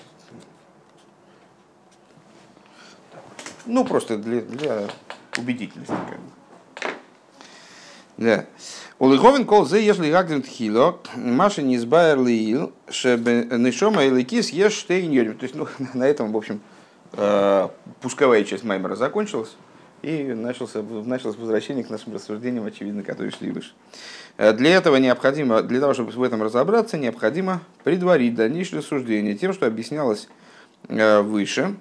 ну 3.65 3.85
просто 3.85 4.17
для, 4.17 4.41
для 4.41 4.89
убедительности. 5.37 5.93
Как 5.93 6.19
бы. 6.19 6.38
Да. 8.19 8.47
Улыховен 8.99 9.45
кол 9.45 9.65
зе 9.65 9.81
ежели 9.81 10.11
гагден 10.11 10.41
тхило, 10.41 10.99
маши 11.15 11.63
не 11.63 11.77
избайр 11.77 12.19
лиил, 12.19 12.73
шебе 12.89 13.45
нишома 13.45 14.03
и 14.03 14.09
ликис 14.09 14.49
ешь 14.49 14.73
штейн 14.73 15.37
То 15.37 15.43
есть, 15.43 15.55
ну, 15.55 15.67
на 15.93 16.03
этом, 16.05 16.33
в 16.33 16.37
общем, 16.37 16.59
э, 17.13 17.69
пусковая 18.01 18.43
часть 18.43 18.65
Маймера 18.65 18.97
закончилась, 18.97 19.55
и 20.01 20.33
начался, 20.33 20.81
началось 20.81 21.37
возвращение 21.37 21.85
к 21.85 21.89
нашим 21.89 22.13
рассуждениям, 22.13 22.65
очевидно, 22.65 23.03
которые 23.03 23.31
шли 23.31 23.51
выше. 23.51 23.71
Э, 24.35 24.51
для 24.51 24.71
этого 24.71 24.97
необходимо, 24.97 25.61
для 25.61 25.79
того, 25.79 25.93
чтобы 25.93 26.11
в 26.11 26.21
этом 26.21 26.43
разобраться, 26.43 26.97
необходимо 26.97 27.61
предварить 27.85 28.35
дальнейшее 28.35 28.79
рассуждение 28.79 29.35
тем, 29.35 29.53
что 29.53 29.65
объяснялось 29.65 30.27
э, 30.89 31.21
выше, 31.21 31.77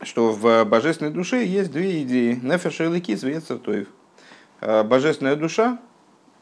что 0.00 0.30
в 0.30 0.64
божественной 0.64 1.10
душе 1.10 1.44
есть 1.44 1.72
две 1.72 2.04
идеи. 2.04 2.38
Нефеша 2.40 2.84
и 2.84 2.88
ликис, 2.88 3.22
тоев. 3.64 3.88
Божественная 4.64 5.36
душа 5.36 5.78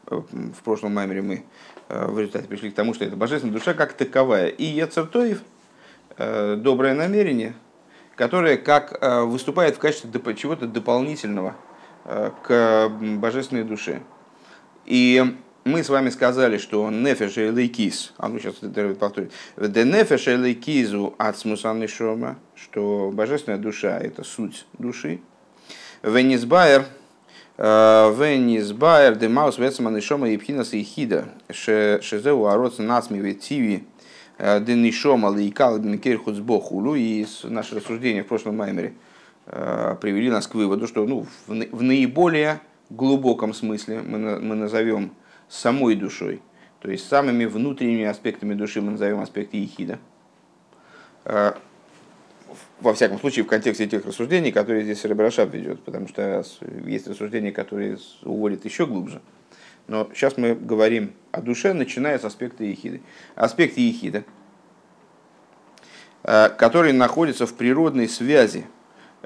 в 0.05 0.63
прошлом 0.63 0.93
маймере 0.93 1.21
мы 1.21 1.43
э, 1.89 2.07
в 2.07 2.19
результате 2.19 2.47
пришли 2.47 2.71
к 2.71 2.75
тому, 2.75 2.93
что 2.93 3.05
это 3.05 3.15
божественная 3.15 3.57
душа 3.57 3.73
как 3.73 3.93
таковая. 3.93 4.47
И 4.47 4.65
Ецертоев, 4.65 5.41
э, 6.17 6.55
доброе 6.55 6.93
намерение, 6.93 7.53
которое 8.15 8.57
как 8.57 8.97
э, 8.99 9.21
выступает 9.21 9.75
в 9.75 9.79
качестве 9.79 10.35
чего-то 10.35 10.67
дополнительного 10.67 11.55
к 12.05 12.89
божественной 12.89 13.63
душе. 13.63 14.01
И 14.85 15.23
мы 15.63 15.85
с 15.85 15.87
вами 15.87 16.09
сказали, 16.09 16.57
что 16.57 16.91
нефеш 16.91 17.37
лейкис, 17.37 18.11
а 18.17 18.27
ну 18.27 18.39
сейчас 18.39 18.61
это 18.61 18.93
повторю, 18.95 19.29
де 19.55 19.85
нефеш 19.85 20.27
лейкизу 20.27 21.15
от 21.17 21.37
шома, 21.87 22.35
что 22.55 23.09
божественная 23.13 23.57
душа 23.57 23.97
это 23.97 24.25
суть 24.25 24.65
души. 24.77 25.21
Венисбайер– 26.01 26.85
Венис 27.57 28.71
Байер, 28.71 29.15
Демаус, 29.15 29.57
Вецман, 29.57 29.99
Ишома, 29.99 30.29
Епхинас 30.29 30.73
и 30.73 30.81
Хида, 30.81 31.29
Шезеу, 31.51 32.45
Ароц, 32.45 32.79
Нацми, 32.79 33.19
Ветиви, 33.19 33.85
Денишома, 34.39 35.27
Лейкал, 35.27 35.77
Микер, 35.79 36.17
Хуцбохулу, 36.17 36.95
и 36.95 37.25
наше 37.43 37.75
рассуждение 37.75 38.23
в 38.23 38.27
прошлом 38.27 38.57
маймере 38.57 38.93
привели 39.45 40.31
нас 40.31 40.47
к 40.47 40.55
выводу, 40.55 40.87
что 40.87 41.05
ну, 41.05 41.27
в 41.47 41.83
наиболее 41.83 42.59
глубоком 42.89 43.53
смысле 43.53 44.01
мы, 44.01 44.39
мы 44.39 44.55
назовем 44.55 45.11
самой 45.47 45.95
душой, 45.95 46.41
то 46.81 46.89
есть 46.89 47.07
самыми 47.07 47.45
внутренними 47.45 48.05
аспектами 48.05 48.55
души 48.55 48.81
мы 48.81 48.91
назовем 48.91 49.19
аспекты 49.19 49.57
Ехида 49.57 49.99
во 52.83 52.93
всяком 52.93 53.19
случае, 53.19 53.45
в 53.45 53.47
контексте 53.47 53.87
тех 53.87 54.05
рассуждений, 54.05 54.51
которые 54.51 54.83
здесь 54.83 55.05
Рабрашаб 55.05 55.53
ведет, 55.53 55.81
потому 55.83 56.07
что 56.07 56.43
есть 56.85 57.07
рассуждения, 57.07 57.51
которые 57.51 57.97
уводят 58.23 58.65
еще 58.65 58.85
глубже. 58.85 59.21
Но 59.87 60.09
сейчас 60.13 60.37
мы 60.37 60.53
говорим 60.53 61.13
о 61.31 61.41
душе, 61.41 61.73
начиная 61.73 62.19
с 62.19 62.25
аспекта 62.25 62.63
ехиды. 62.63 63.01
Аспект 63.35 63.77
ехида, 63.77 64.23
э, 66.23 66.49
который 66.49 66.93
находится 66.93 67.45
в 67.45 67.53
природной 67.53 68.07
связи 68.07 68.65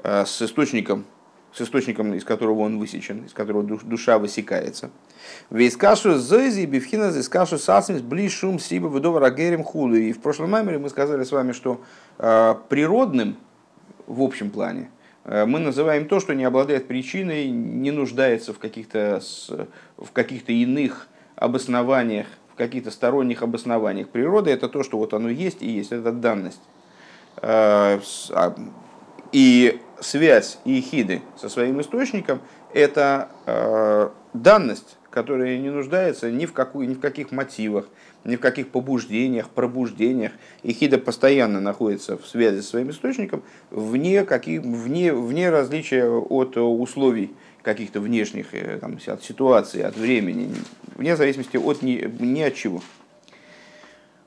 э, 0.02 0.24
с 0.24 0.40
источником, 0.42 1.04
с 1.52 1.60
источником, 1.60 2.14
из 2.14 2.24
которого 2.24 2.60
он 2.60 2.78
высечен, 2.78 3.24
из 3.24 3.32
которого 3.32 3.62
душа 3.62 4.18
высекается. 4.18 4.90
Вейскашу 5.50 6.16
зойзи 6.16 6.66
бифхина 6.66 7.10
зискашу 7.10 7.58
сасмис 7.58 8.02
блишум 8.02 8.58
сиба 8.58 8.86
выдова 8.86 9.20
рагерим 9.20 9.64
хули. 9.64 10.04
И 10.04 10.12
в 10.12 10.20
прошлом 10.20 10.50
маймере 10.50 10.78
мы 10.78 10.90
сказали 10.90 11.24
с 11.24 11.32
вами, 11.32 11.52
что 11.52 11.80
э, 12.18 12.54
природным 12.68 13.36
в 14.08 14.22
общем 14.22 14.50
плане. 14.50 14.90
Э, 15.24 15.44
мы 15.44 15.60
называем 15.60 16.08
то, 16.08 16.18
что 16.18 16.34
не 16.34 16.44
обладает 16.44 16.88
причиной, 16.88 17.48
не 17.50 17.90
нуждается 17.90 18.52
в 18.52 18.58
каких-то, 18.58 19.20
в 19.96 20.10
каких-то 20.12 20.52
иных 20.52 21.08
обоснованиях, 21.36 22.26
в 22.52 22.56
каких-то 22.56 22.90
сторонних 22.90 23.42
обоснованиях. 23.42 24.08
Природа– 24.08 24.50
это 24.50 24.68
то, 24.68 24.82
что 24.82 24.98
вот 24.98 25.14
оно 25.14 25.28
есть 25.28 25.62
и 25.62 25.70
есть, 25.70 25.92
это 25.92 26.10
данность. 26.10 26.62
Э, 27.36 28.00
а, 28.30 28.54
и 29.30 29.80
связь 30.00 30.58
Ехиды 30.64 31.22
со 31.36 31.48
своим 31.48 31.80
источником– 31.80 32.40
это 32.74 33.28
э, 33.46 34.08
данность, 34.32 34.96
которая 35.10 35.58
не 35.58 35.70
нуждается 35.70 36.30
ни 36.30 36.46
в, 36.46 36.52
какую, 36.52 36.88
ни 36.88 36.94
в 36.94 37.00
каких 37.00 37.30
мотивах, 37.30 37.88
ни 38.24 38.36
в 38.36 38.40
каких 38.40 38.68
побуждениях, 38.68 39.48
пробуждениях. 39.48 40.32
И 40.62 40.72
хида 40.72 40.98
постоянно 40.98 41.60
находится 41.60 42.16
в 42.16 42.26
связи 42.26 42.60
с 42.60 42.68
своим 42.68 42.90
источником, 42.90 43.42
вне, 43.70 44.24
каких, 44.24 44.62
вне, 44.62 45.12
вне 45.12 45.50
различия 45.50 46.06
от 46.08 46.56
условий 46.56 47.32
каких-то 47.62 48.00
внешних, 48.00 48.54
э, 48.54 48.78
там, 48.78 48.98
от 49.06 49.22
ситуации, 49.22 49.82
от 49.82 49.96
времени, 49.96 50.54
вне 50.96 51.16
зависимости 51.16 51.56
от 51.56 51.82
ни, 51.82 52.10
ни 52.18 52.40
от 52.40 52.54
чего. 52.54 52.82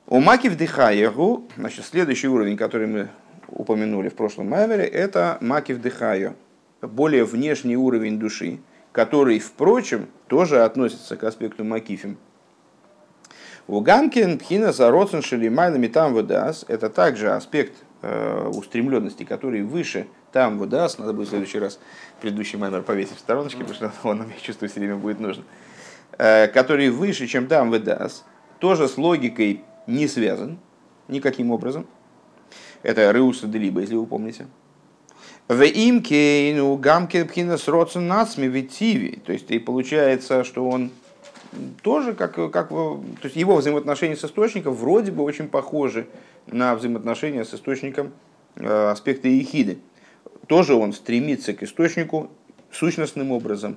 У 0.06 0.20
маки 0.20 0.48
вдыхаегу, 0.48 1.48
значит, 1.56 1.84
следующий 1.84 2.28
уровень, 2.28 2.56
который 2.56 2.86
мы 2.86 3.08
упомянули 3.48 4.08
в 4.08 4.14
прошлом 4.14 4.48
маймере, 4.48 4.84
это 4.84 5.38
маки 5.40 5.72
вдыхаю, 5.72 6.34
более 6.80 7.24
внешний 7.24 7.76
уровень 7.76 8.18
души, 8.18 8.58
который, 8.92 9.38
впрочем, 9.38 10.06
тоже 10.26 10.62
относится 10.62 11.16
к 11.16 11.24
аспекту 11.24 11.64
макифим, 11.64 12.18
у 13.68 13.80
Гамкин 13.80 14.38
пхина 14.38 14.72
зароцен 14.72 15.22
шелимайна 15.22 15.88
там 15.88 16.14
выдас. 16.14 16.64
Это 16.68 16.90
также 16.90 17.30
аспект 17.32 17.74
э, 18.02 18.50
устремленности, 18.52 19.24
который 19.24 19.62
выше 19.62 20.06
там 20.32 20.58
выдас. 20.58 20.98
Надо 20.98 21.12
будет 21.12 21.28
в 21.28 21.30
следующий 21.30 21.58
раз 21.58 21.78
предыдущий 22.20 22.58
маймер 22.58 22.82
повесить 22.82 23.16
в 23.16 23.20
стороночке, 23.20 23.64
потому 23.64 23.74
что 23.74 23.92
он, 24.08 24.22
я 24.22 24.40
чувствую, 24.40 24.68
все 24.68 24.80
время 24.80 24.96
будет 24.96 25.20
нужен. 25.20 25.44
Э, 26.18 26.48
который 26.48 26.90
выше, 26.90 27.26
чем 27.26 27.46
там 27.46 27.70
выдас, 27.70 28.24
тоже 28.58 28.88
с 28.88 28.98
логикой 28.98 29.62
не 29.86 30.08
связан 30.08 30.58
никаким 31.08 31.50
образом. 31.50 31.86
Это 32.82 33.10
Реуса 33.12 33.46
Делиба, 33.46 33.80
если 33.80 33.94
вы 33.94 34.06
помните. 34.06 34.46
В 35.48 35.62
имке, 35.64 36.56
гамке 36.78 37.24
пхинас 37.24 37.68
роцен 37.68 38.06
нацми 38.06 38.46
витиви. 38.46 39.20
То 39.24 39.32
есть, 39.32 39.50
и 39.50 39.58
получается, 39.58 40.44
что 40.44 40.68
он 40.68 40.90
тоже 41.82 42.14
как, 42.14 42.34
как 42.34 42.68
то 42.68 43.02
есть 43.22 43.36
его 43.36 43.56
взаимоотношения 43.56 44.16
с 44.16 44.24
источником 44.24 44.74
вроде 44.74 45.12
бы 45.12 45.22
очень 45.22 45.48
похожи 45.48 46.06
на 46.46 46.74
взаимоотношения 46.74 47.44
с 47.44 47.54
источником 47.54 48.12
э, 48.56 48.90
аспекта 48.90 49.28
ехиды. 49.28 49.78
Тоже 50.46 50.74
он 50.74 50.92
стремится 50.92 51.52
к 51.52 51.62
источнику 51.62 52.30
сущностным 52.70 53.30
образом, 53.30 53.76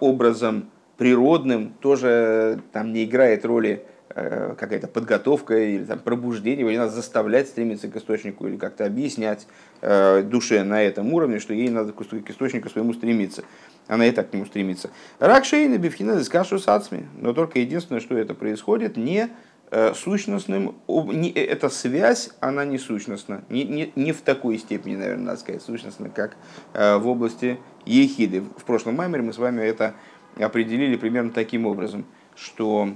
образом 0.00 0.70
природным, 0.96 1.74
тоже 1.80 2.60
там 2.72 2.92
не 2.92 3.04
играет 3.04 3.44
роли 3.44 3.84
какая-то 4.08 4.86
подготовка 4.86 5.58
или 5.58 5.84
там, 5.84 5.98
пробуждение, 5.98 6.64
не 6.66 6.78
надо 6.78 6.92
заставлять 6.92 7.48
стремиться 7.48 7.88
к 7.88 7.96
источнику 7.96 8.46
или 8.46 8.56
как-то 8.56 8.86
объяснять 8.86 9.46
душе 9.82 10.62
на 10.62 10.82
этом 10.82 11.12
уровне, 11.12 11.38
что 11.38 11.52
ей 11.52 11.68
надо 11.68 11.92
к 11.92 12.30
источнику 12.30 12.70
своему 12.70 12.94
стремиться. 12.94 13.44
Она 13.86 14.06
и 14.06 14.12
так 14.12 14.30
к 14.30 14.32
нему 14.32 14.46
стремится. 14.46 14.90
Рак 15.18 15.44
шейна 15.44 15.78
бифхина 15.78 16.22
кашу 16.24 16.58
сацми. 16.58 17.06
Но 17.18 17.32
только 17.32 17.58
единственное, 17.58 18.00
что 18.00 18.16
это 18.16 18.34
происходит, 18.34 18.96
не 18.96 19.30
Э, 19.76 19.92
сущностным, 19.92 20.76
не, 20.86 21.32
э, 21.32 21.46
эта 21.46 21.68
связь, 21.68 22.30
она 22.38 22.64
не 22.64 22.78
сущностна, 22.78 23.42
не, 23.48 23.64
не, 23.64 23.92
не 23.96 24.12
в 24.12 24.20
такой 24.20 24.58
степени, 24.58 24.94
наверное, 24.94 25.24
надо 25.24 25.40
сказать, 25.40 25.62
сущностна, 25.62 26.10
как 26.10 26.36
э, 26.74 26.96
в 26.96 27.08
области 27.08 27.58
ехиды. 27.84 28.42
В 28.42 28.64
прошлом 28.64 28.94
маймере 28.94 29.24
мы 29.24 29.32
с 29.32 29.38
вами 29.38 29.62
это 29.62 29.94
определили 30.36 30.94
примерно 30.94 31.32
таким 31.32 31.66
образом, 31.66 32.06
что 32.36 32.90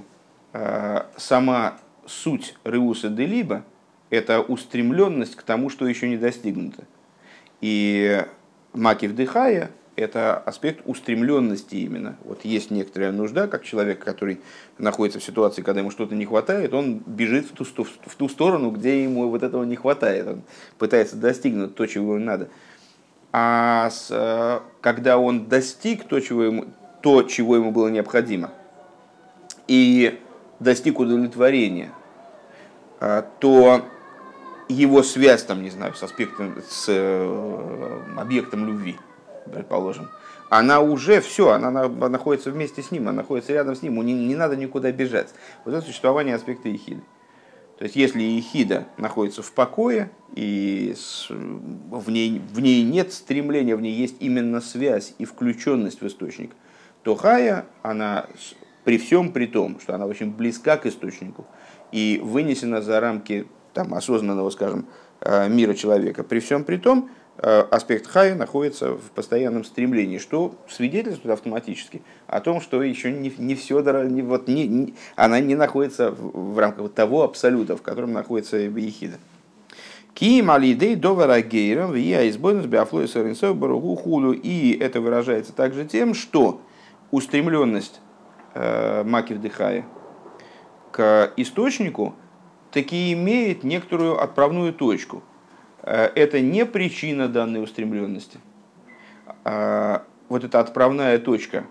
сама 1.17 1.77
суть 2.05 2.55
Реуса 2.63 3.09
Делиба– 3.09 3.65
это 4.09 4.41
устремленность 4.41 5.35
к 5.35 5.43
тому, 5.43 5.69
что 5.69 5.85
еще 5.85 6.09
не 6.09 6.17
достигнуто. 6.17 6.85
И 7.61 8.25
Макив 8.73 9.13
Дыхая 9.13 9.69
это 9.99 10.37
аспект 10.37 10.81
устремленности 10.85 11.75
именно. 11.75 12.15
Вот 12.23 12.45
есть 12.45 12.71
некоторая 12.71 13.11
нужда, 13.11 13.47
как 13.47 13.63
человек, 13.63 14.03
который 14.03 14.39
находится 14.77 15.19
в 15.19 15.23
ситуации, 15.23 15.61
когда 15.61 15.81
ему 15.81 15.91
что-то 15.91 16.15
не 16.15 16.25
хватает, 16.25 16.73
он 16.73 17.01
бежит 17.05 17.47
в 17.47 17.53
ту, 17.53 17.83
в 17.83 18.15
ту 18.15 18.29
сторону, 18.29 18.71
где 18.71 19.03
ему 19.03 19.29
вот 19.29 19.43
этого 19.43 19.63
не 19.63 19.75
хватает. 19.75 20.27
Он 20.27 20.41
пытается 20.77 21.15
достигнуть 21.17 21.75
то, 21.75 21.85
чего 21.85 22.15
ему 22.15 22.25
надо. 22.25 22.49
А 23.31 23.89
с, 23.89 24.07
э, 24.09 24.59
когда 24.81 25.17
он 25.17 25.47
достиг 25.47 26.07
то 26.07 26.19
чего, 26.19 26.43
ему, 26.43 26.65
то, 27.01 27.23
чего 27.23 27.55
ему 27.55 27.71
было 27.71 27.89
необходимо, 27.89 28.51
и 29.67 30.19
достиг 30.59 30.99
удовлетворения, 30.99 31.91
э, 33.01 33.23
то 33.39 33.85
его 34.67 35.03
связь, 35.03 35.43
там, 35.43 35.61
не 35.61 35.69
знаю, 35.69 35.93
с 35.93 36.01
аспектом, 36.01 36.55
с 36.67 36.85
э, 36.87 38.01
объектом 38.17 38.65
любви– 38.65 38.97
предположим, 39.45 40.09
она 40.49 40.81
уже 40.81 41.21
все, 41.21 41.51
она, 41.51 41.69
находится 41.87 42.51
вместе 42.51 42.81
с 42.81 42.91
ним, 42.91 43.03
она 43.03 43.17
находится 43.17 43.53
рядом 43.53 43.75
с 43.75 43.81
ним, 43.81 43.93
ему 43.93 44.03
не, 44.03 44.13
не 44.13 44.35
надо 44.35 44.55
никуда 44.55 44.91
бежать. 44.91 45.29
Вот 45.63 45.73
это 45.73 45.85
существование 45.85 46.35
аспекта 46.35 46.69
ехиды. 46.69 47.01
То 47.77 47.83
есть, 47.83 47.95
если 47.95 48.21
ехида 48.21 48.87
находится 48.97 49.41
в 49.41 49.53
покое, 49.53 50.11
и 50.35 50.93
в, 51.29 52.09
ней, 52.09 52.41
в 52.51 52.59
ней 52.59 52.83
нет 52.83 53.13
стремления, 53.13 53.75
в 53.75 53.81
ней 53.81 53.93
есть 53.93 54.17
именно 54.19 54.59
связь 54.59 55.13
и 55.17 55.25
включенность 55.25 56.01
в 56.01 56.07
источник, 56.07 56.51
то 57.03 57.15
хая, 57.15 57.65
она 57.81 58.25
при 58.83 58.97
всем 58.97 59.31
при 59.31 59.45
том, 59.45 59.79
что 59.79 59.95
она 59.95 60.07
очень 60.07 60.31
близка 60.31 60.75
к 60.77 60.87
источнику 60.87 61.45
и 61.91 62.19
вынесена 62.21 62.81
за 62.81 62.99
рамки 62.99 63.47
там, 63.73 63.93
осознанного, 63.93 64.49
скажем, 64.49 64.87
э, 65.21 65.47
мира 65.47 65.73
человека, 65.73 66.23
при 66.23 66.39
всем 66.39 66.63
при 66.63 66.77
том, 66.77 67.09
аспект 67.41 68.07
хая 68.07 68.35
находится 68.35 68.95
в 68.95 69.11
постоянном 69.15 69.63
стремлении, 69.63 70.17
что 70.17 70.55
свидетельствует 70.67 71.33
автоматически 71.33 72.01
о 72.27 72.41
том, 72.41 72.59
что 72.59 72.83
еще 72.83 73.13
не, 73.13 73.33
не 73.37 73.55
все, 73.55 73.79
не, 74.03 74.21
вот, 74.21 74.49
не, 74.49 74.67
не, 74.67 74.93
она 75.15 75.39
не 75.39 75.55
находится 75.55 76.11
в, 76.11 76.53
в 76.53 76.59
рамках 76.59 76.91
того 76.91 77.23
абсолюта, 77.23 77.77
в 77.77 77.81
котором 77.81 78.11
находится 78.11 78.57
ехида. 78.57 79.17
Киим 80.13 80.51
алидей 80.51 80.95
довара 80.95 81.39
гейром 81.39 81.93
вия 81.93 82.27
избойнус 82.29 82.65
биафлой 82.65 83.07
саринсов 83.07 83.55
баругу 83.55 83.95
хулу. 83.95 84.33
И 84.33 84.77
это 84.77 84.99
выражается 84.99 85.53
также 85.53 85.85
тем, 85.85 86.13
что 86.13 86.61
устремленность 87.09 88.01
э, 88.53 89.03
макив 89.05 89.39
дыхая 89.39 89.85
к 90.91 91.31
источнику 91.37 92.15
таки 92.71 93.13
имеет 93.13 93.63
некоторую 93.63 94.21
отправную 94.21 94.73
точку– 94.73 95.23
Э, 95.29 95.38
это 95.83 96.41
не 96.41 96.65
причина 96.65 97.27
данной 97.27 97.63
устремленности. 97.63 98.39
А 99.43 100.03
вот 100.27 100.43
эта 100.43 100.59
отправная 100.59 101.17
точка 101.17 101.65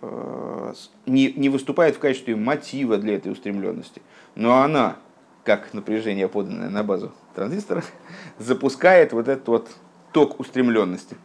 э, 0.00 0.74
не, 1.06 1.32
не 1.32 1.48
выступает 1.48 1.96
в 1.96 1.98
качестве 1.98 2.36
мотива 2.36 2.98
для 2.98 3.16
этой 3.16 3.32
устремленности, 3.32 4.02
но 4.34 4.62
она, 4.62 4.96
как 5.44 5.74
напряжение, 5.74 6.28
поданное 6.28 6.70
на 6.70 6.82
базу 6.84 7.12
транзистора, 7.34 7.82
запускает 8.38 9.12
вот 9.12 9.28
этот 9.28 9.48
вот 9.48 9.70
ток 10.12 10.40
устремленности. 10.40 11.16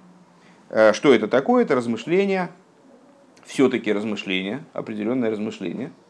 Э, 0.69 0.93
что 0.93 1.13
это 1.13 1.27
такое? 1.27 1.63
Это 1.63 1.75
размышление, 1.75 2.49
все-таки 3.45 3.93
размышление, 3.93 4.63
определенное 4.73 5.29
размышление– 5.31 5.91
Э, 6.01 6.06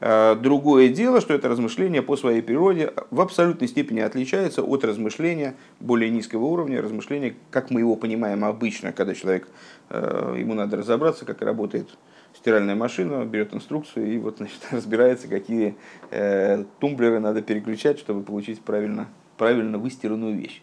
другое 0.00 0.88
дело, 0.88 1.20
что 1.20 1.34
это 1.34 1.48
размышление 1.48 2.02
по 2.02 2.16
своей 2.16 2.40
природе 2.40 2.92
в 3.10 3.20
абсолютной 3.20 3.66
степени 3.66 4.00
отличается 4.00 4.62
от 4.62 4.84
размышления 4.84 5.56
более 5.80 6.10
низкого 6.10 6.44
уровня, 6.44 6.80
размышления, 6.80 7.34
как 7.50 7.70
мы 7.70 7.80
его 7.80 7.96
понимаем 7.96 8.44
обычно, 8.44 8.92
когда 8.92 9.14
человек, 9.14 9.48
э, 9.90 10.36
ему 10.38 10.54
надо 10.54 10.76
разобраться, 10.76 11.24
как 11.24 11.42
работает 11.42 11.88
стиральная 12.36 12.76
машина, 12.76 13.24
берет 13.24 13.52
инструкцию 13.52 14.12
и 14.12 14.18
вот, 14.18 14.36
значит, 14.38 14.60
разбирается, 14.70 15.26
какие 15.26 15.76
э, 16.10 16.64
тумблеры 16.78 17.18
надо 17.18 17.42
переключать, 17.42 17.98
чтобы 17.98 18.22
получить 18.22 18.60
правильно, 18.60 19.08
правильно 19.36 19.78
выстиранную 19.78 20.36
вещь. 20.36 20.62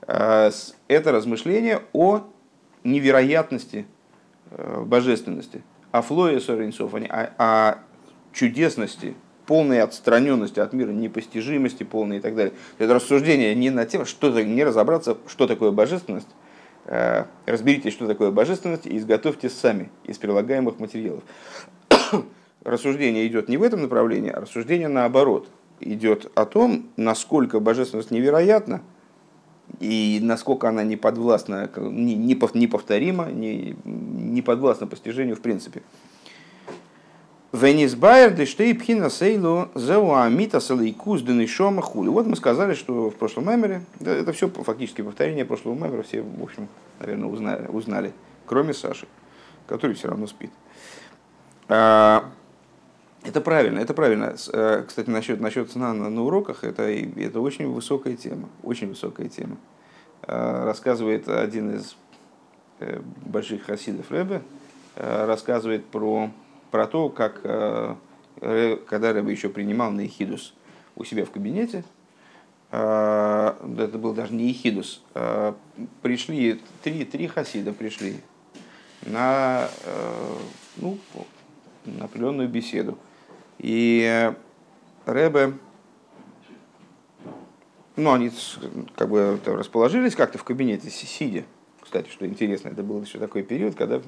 Это 0.00 1.12
размышление 1.12 1.82
о 1.92 2.22
невероятности 2.82 3.86
божественности, 4.50 5.62
о 5.92 6.02
флое 6.02 6.40
Соренцов, 6.40 6.92
о 6.94 7.78
чудесности, 8.32 9.14
полной 9.46 9.82
отстраненности 9.82 10.60
от 10.60 10.72
мира, 10.72 10.90
непостижимости 10.90 11.82
полной 11.82 12.18
и 12.18 12.20
так 12.20 12.34
далее. 12.34 12.54
Это 12.78 12.94
рассуждение 12.94 13.54
не 13.54 13.70
на 13.70 13.86
тему, 13.86 14.04
что 14.04 14.30
не 14.40 14.64
разобраться, 14.64 15.18
что 15.26 15.46
такое 15.46 15.70
божественность. 15.70 16.28
Э, 16.84 17.24
разберитесь, 17.46 17.92
что 17.92 18.06
такое 18.06 18.30
божественность, 18.30 18.86
и 18.86 18.96
изготовьте 18.96 19.48
сами 19.48 19.90
из 20.04 20.18
прилагаемых 20.18 20.78
материалов. 20.78 21.22
рассуждение 22.64 23.26
идет 23.26 23.48
не 23.48 23.56
в 23.56 23.62
этом 23.62 23.82
направлении, 23.82 24.30
а 24.30 24.40
рассуждение 24.40 24.88
наоборот. 24.88 25.48
Идет 25.80 26.30
о 26.36 26.44
том, 26.44 26.90
насколько 26.96 27.58
божественность 27.60 28.10
невероятна, 28.10 28.82
и 29.80 30.20
насколько 30.22 30.68
она 30.68 30.84
не 30.84 30.96
подвластна, 30.96 31.70
неповторима, 31.76 33.30
не, 33.30 33.76
не 33.84 34.42
подвластна 34.42 34.86
постижению 34.86 35.36
в 35.36 35.40
принципе. 35.40 35.82
Венис 37.52 37.94
Байер, 37.94 38.32
Дештей 38.32 38.74
Пхина 38.74 39.10
Сейлу, 39.10 39.68
Зеуамита 39.74 40.58
Салейкус, 40.58 41.20
Денишома 41.20 41.82
Хули. 41.82 42.08
Вот 42.08 42.26
мы 42.26 42.34
сказали, 42.34 42.72
что 42.72 43.10
в 43.10 43.14
прошлом 43.14 43.50
мемере, 43.50 43.84
это 44.00 44.32
все 44.32 44.48
фактически 44.48 45.02
повторение 45.02 45.44
прошлого 45.44 45.74
мемера, 45.74 46.02
все, 46.02 46.22
в 46.22 46.42
общем, 46.42 46.68
наверное, 46.98 47.28
узнали, 47.28 47.66
узнали 47.68 48.12
кроме 48.46 48.72
Саши, 48.72 49.06
который 49.66 49.94
все 49.94 50.08
равно 50.08 50.26
спит. 50.26 50.50
А, 51.68 52.24
это 53.22 53.42
правильно, 53.42 53.80
это 53.80 53.92
правильно. 53.92 54.34
Э, 54.52 54.84
кстати, 54.88 55.10
насчет, 55.10 55.38
насчет 55.38 55.70
сна 55.70 55.92
на, 55.92 56.08
на 56.08 56.22
уроках, 56.22 56.64
это, 56.64 56.84
это 56.84 57.40
очень 57.40 57.70
высокая 57.70 58.16
тема, 58.16 58.48
очень 58.62 58.88
высокая 58.88 59.28
тема. 59.28 59.58
А, 60.22 60.64
рассказывает 60.64 61.28
один 61.28 61.76
из 61.76 61.96
э, 62.80 63.00
больших 63.26 63.64
хасидов 63.64 64.10
Рэбе, 64.10 64.40
э, 64.96 65.26
рассказывает 65.26 65.84
про 65.84 66.30
про 66.72 66.86
то, 66.86 67.10
как 67.10 67.42
э, 67.44 67.96
когда 68.88 69.12
Рэбе 69.12 69.30
еще 69.30 69.50
принимал 69.50 69.92
на 69.92 70.00
Ехидус 70.00 70.54
у 70.96 71.04
себя 71.04 71.26
в 71.26 71.30
кабинете, 71.30 71.84
э, 72.72 73.54
это 73.78 73.98
был 73.98 74.14
даже 74.14 74.32
не 74.32 74.48
Ехидус, 74.48 75.02
э, 75.14 75.52
пришли, 76.00 76.60
три, 76.82 77.04
три 77.04 77.28
хасида 77.28 77.74
пришли 77.74 78.16
на, 79.02 79.68
ну, 80.76 80.96
на 81.84 82.06
определенную 82.06 82.48
беседу. 82.48 82.96
И 83.58 84.32
Рэбе, 85.04 85.52
ну, 87.96 88.12
они 88.12 88.30
как 88.96 89.10
бы 89.10 89.38
расположились 89.44 90.14
как-то 90.14 90.38
в 90.38 90.44
кабинете, 90.44 90.88
сидя. 90.88 91.44
Кстати, 91.80 92.08
что 92.08 92.26
интересно, 92.26 92.68
это 92.68 92.82
был 92.82 93.02
еще 93.02 93.18
такой 93.18 93.42
период, 93.42 93.74
когда 93.74 94.00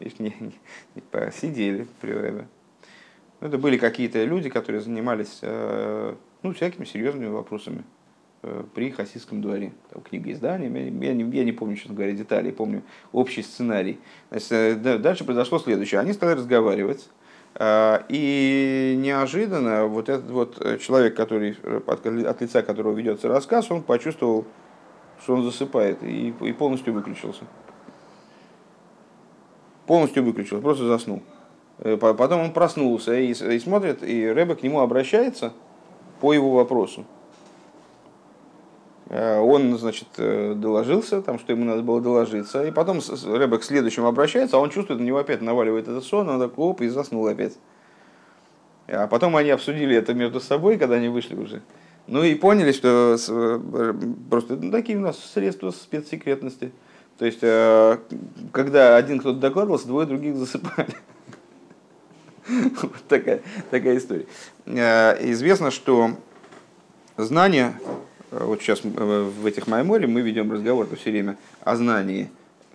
Видишь, 0.00 0.18
не, 0.18 0.34
не, 0.40 0.52
не 0.94 1.02
посидели. 1.02 1.86
Ну, 2.02 3.46
это 3.46 3.58
были 3.58 3.76
какие-то 3.76 4.24
люди, 4.24 4.48
которые 4.48 4.80
занимались 4.80 5.38
э, 5.42 6.14
ну, 6.42 6.52
всякими 6.52 6.84
серьезными 6.84 7.28
вопросами 7.28 7.84
э, 8.42 8.64
при 8.74 8.90
хасидском 8.90 9.40
дворе. 9.40 9.72
Там, 9.92 10.02
книга 10.02 10.32
издания, 10.32 10.66
я, 10.66 11.14
не, 11.14 11.36
я 11.36 11.44
не 11.44 11.52
помню, 11.52 11.76
честно 11.76 11.94
говоря, 11.94 12.12
детали, 12.12 12.50
помню 12.50 12.82
общий 13.12 13.42
сценарий. 13.42 13.98
Значит, 14.30 14.52
э, 14.52 14.98
дальше 14.98 15.24
произошло 15.24 15.58
следующее. 15.58 16.00
Они 16.00 16.12
стали 16.12 16.36
разговаривать, 16.36 17.08
и 17.60 18.94
неожиданно 18.98 19.86
вот 19.86 20.08
этот 20.08 20.30
вот 20.30 20.80
человек, 20.80 21.16
который, 21.16 21.56
от 21.86 22.40
лица 22.40 22.62
которого 22.62 22.94
ведется 22.94 23.26
рассказ, 23.26 23.70
он 23.70 23.82
почувствовал, 23.82 24.44
что 25.22 25.34
он 25.34 25.42
засыпает 25.42 26.02
и, 26.04 26.32
и 26.40 26.52
полностью 26.52 26.92
выключился. 26.92 27.44
Полностью 29.88 30.22
выключил, 30.22 30.60
просто 30.60 30.86
заснул. 30.86 31.22
Э, 31.78 31.96
потом 31.96 32.42
он 32.42 32.52
проснулся 32.52 33.14
и, 33.14 33.32
и 33.32 33.58
смотрит, 33.58 34.04
и 34.04 34.28
Рэбе 34.28 34.54
к 34.54 34.62
нему 34.62 34.80
обращается 34.80 35.52
по 36.20 36.32
его 36.32 36.52
вопросу. 36.52 37.04
Э, 39.08 39.40
он, 39.40 39.76
значит, 39.78 40.08
э, 40.18 40.54
доложился, 40.54 41.22
там, 41.22 41.38
что 41.38 41.52
ему 41.52 41.64
надо 41.64 41.82
было 41.82 42.00
доложиться, 42.00 42.64
и 42.64 42.70
потом 42.70 43.00
Рэбе 43.00 43.58
к 43.58 43.64
следующему 43.64 44.06
обращается, 44.06 44.58
а 44.58 44.60
он 44.60 44.70
чувствует, 44.70 45.00
на 45.00 45.04
него 45.04 45.18
опять 45.18 45.40
наваливает 45.40 45.88
этот 45.88 46.04
сон, 46.04 46.28
он 46.28 46.38
такой, 46.38 46.66
оп, 46.66 46.82
и 46.82 46.88
заснул 46.88 47.26
опять. 47.26 47.56
А 48.86 49.06
потом 49.06 49.36
они 49.36 49.50
обсудили 49.50 49.96
это 49.96 50.14
между 50.14 50.40
собой, 50.40 50.76
когда 50.78 50.96
они 50.96 51.08
вышли 51.08 51.34
уже. 51.34 51.62
Ну 52.06 52.22
и 52.22 52.34
поняли, 52.34 52.72
что 52.72 53.16
просто 54.30 54.56
ну, 54.56 54.70
такие 54.70 54.96
у 54.96 55.02
нас 55.02 55.18
средства 55.18 55.70
спецсекретности. 55.70 56.72
То 57.18 57.24
есть, 57.26 57.40
когда 58.52 58.96
один 58.96 59.18
кто-то 59.18 59.40
докладывался, 59.40 59.88
двое 59.88 60.06
других 60.06 60.36
засыпали. 60.36 60.94
Вот 62.48 62.94
такая, 63.08 63.42
такая 63.70 63.98
история. 63.98 64.26
Э, 64.66 65.16
известно, 65.32 65.70
что 65.70 66.12
знание, 67.16 67.74
э, 68.30 68.42
вот 68.42 68.60
сейчас 68.62 68.80
э, 68.84 68.88
в 68.88 69.44
этих 69.46 69.66
майморе 69.66 70.06
мы 70.06 70.22
ведем 70.22 70.50
разговор 70.50 70.88
все 70.96 71.10
время 71.10 71.36
о 71.62 71.76
знании, 71.76 72.30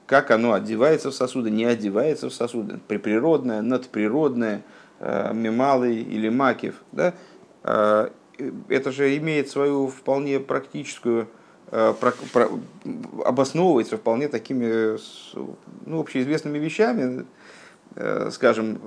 как 0.05 0.31
оно 0.31 0.53
одевается 0.53 1.09
в 1.09 1.15
сосуды, 1.15 1.49
не 1.49 1.65
одевается 1.65 2.29
в 2.29 2.33
сосуды, 2.33 2.79
приприродное, 2.87 3.61
надприродное, 3.61 4.61
мемалый 4.99 6.01
или 6.01 6.29
макив. 6.29 6.75
Да? 6.91 7.13
Это 7.63 8.91
же 8.91 9.17
имеет 9.17 9.49
свою 9.49 9.87
вполне 9.87 10.39
практическую 10.39 11.27
обосновывается 13.25 13.97
вполне 13.97 14.27
такими 14.27 14.97
ну, 15.85 15.99
общеизвестными 15.99 16.59
вещами, 16.59 17.25
скажем, 18.29 18.79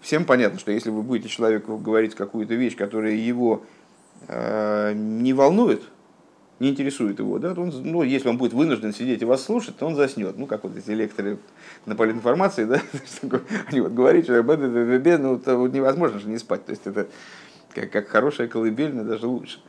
всем 0.00 0.24
понятно, 0.24 0.58
что 0.58 0.72
если 0.72 0.90
вы 0.90 1.02
будете 1.02 1.28
человеку 1.28 1.76
говорить 1.76 2.14
какую-то 2.14 2.54
вещь, 2.54 2.76
которая 2.76 3.12
его 3.12 3.62
э, 4.28 4.92
не 4.94 5.32
волнует, 5.32 5.82
не 6.58 6.70
интересует 6.70 7.18
его, 7.18 7.38
да, 7.38 7.54
то 7.54 7.62
он, 7.62 7.72
ну, 7.84 8.02
если 8.02 8.28
он 8.28 8.36
будет 8.36 8.52
вынужден 8.52 8.92
сидеть 8.92 9.22
и 9.22 9.24
вас 9.24 9.42
слушать, 9.42 9.76
то 9.78 9.86
он 9.86 9.96
заснет. 9.96 10.36
Ну, 10.36 10.46
как 10.46 10.64
вот 10.64 10.76
эти 10.76 10.90
лекторы 10.90 11.38
на 11.86 11.96
политинформации, 11.96 12.64
да, 12.64 12.82
они 13.68 13.80
вот 13.80 13.92
говорят, 13.92 14.24
что 14.24 14.42
ну, 14.42 15.66
невозможно 15.66 16.18
же 16.18 16.28
не 16.28 16.38
спать. 16.38 16.66
То 16.66 16.70
есть 16.70 16.86
это 16.86 17.06
как, 17.74 17.90
как 17.90 18.08
хорошая 18.08 18.48
колыбельная, 18.48 19.04
даже 19.04 19.26
лучше. 19.26 19.60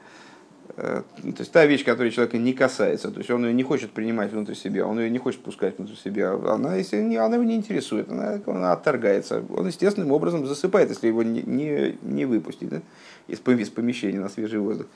Э, 0.77 1.01
то 1.21 1.39
есть 1.39 1.51
та 1.51 1.65
вещь, 1.65 1.83
которая 1.83 2.11
человека 2.11 2.37
не 2.37 2.53
касается, 2.53 3.11
то 3.11 3.19
есть 3.19 3.29
он 3.29 3.45
ее 3.45 3.53
не 3.53 3.63
хочет 3.63 3.91
принимать 3.91 4.31
внутрь 4.31 4.53
себя, 4.53 4.85
он 4.85 4.99
ее 4.99 5.09
не 5.09 5.17
хочет 5.17 5.41
пускать 5.41 5.77
внутрь 5.77 5.95
себя, 5.95 6.33
она, 6.33 6.75
если 6.75 7.01
не, 7.01 7.17
она 7.17 7.35
его 7.35 7.43
не 7.43 7.55
интересует, 7.55 8.09
она, 8.09 8.39
она 8.45 8.73
отторгается. 8.73 9.43
Он 9.49 9.67
естественным 9.67 10.11
образом 10.11 10.45
засыпает, 10.45 10.89
если 10.89 11.07
его 11.07 11.23
не, 11.23 11.41
не, 11.41 11.97
не 12.01 12.25
выпустить 12.25 12.69
да, 12.69 12.81
из, 13.27 13.39
из 13.39 13.69
помещения 13.69 14.19
на 14.19 14.29
свежий 14.29 14.59
воздух. 14.59 14.87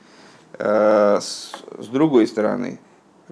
Э, 0.59 1.19
с, 1.19 1.51
с 1.79 1.87
другой 1.87 2.27
стороны, 2.27 2.79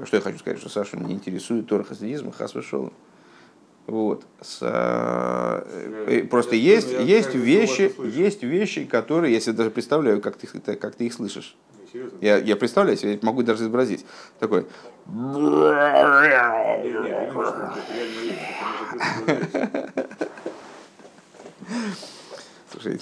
что 0.03 0.17
я 0.17 0.21
хочу 0.21 0.39
сказать, 0.39 0.59
что 0.59 0.69
Сашу 0.69 0.97
не 0.97 1.13
интересует 1.13 1.67
Тор 1.67 1.83
хасидизм, 1.85 2.31
хас 2.31 2.55
вышел. 2.55 2.91
Вот. 3.85 4.25
С, 4.41 4.59
э, 4.61 6.23
просто 6.29 6.55
я, 6.55 6.75
есть, 6.75 6.91
есть, 6.91 7.35
вещи, 7.35 7.93
есть 8.15 8.43
вещи, 8.43 8.85
которые, 8.85 9.33
я 9.33 9.39
себе 9.39 9.53
даже 9.53 9.71
представляю, 9.71 10.21
как 10.21 10.37
ты, 10.37 10.47
как 10.75 10.95
ты 10.95 11.05
их 11.05 11.13
слышишь. 11.13 11.55
Я, 12.21 12.37
я 12.37 12.55
представляю 12.55 12.97
себе, 12.97 13.19
могу 13.21 13.43
даже 13.43 13.63
изобразить. 13.63 14.05
Такой. 14.39 14.65
Слушай, 22.71 22.99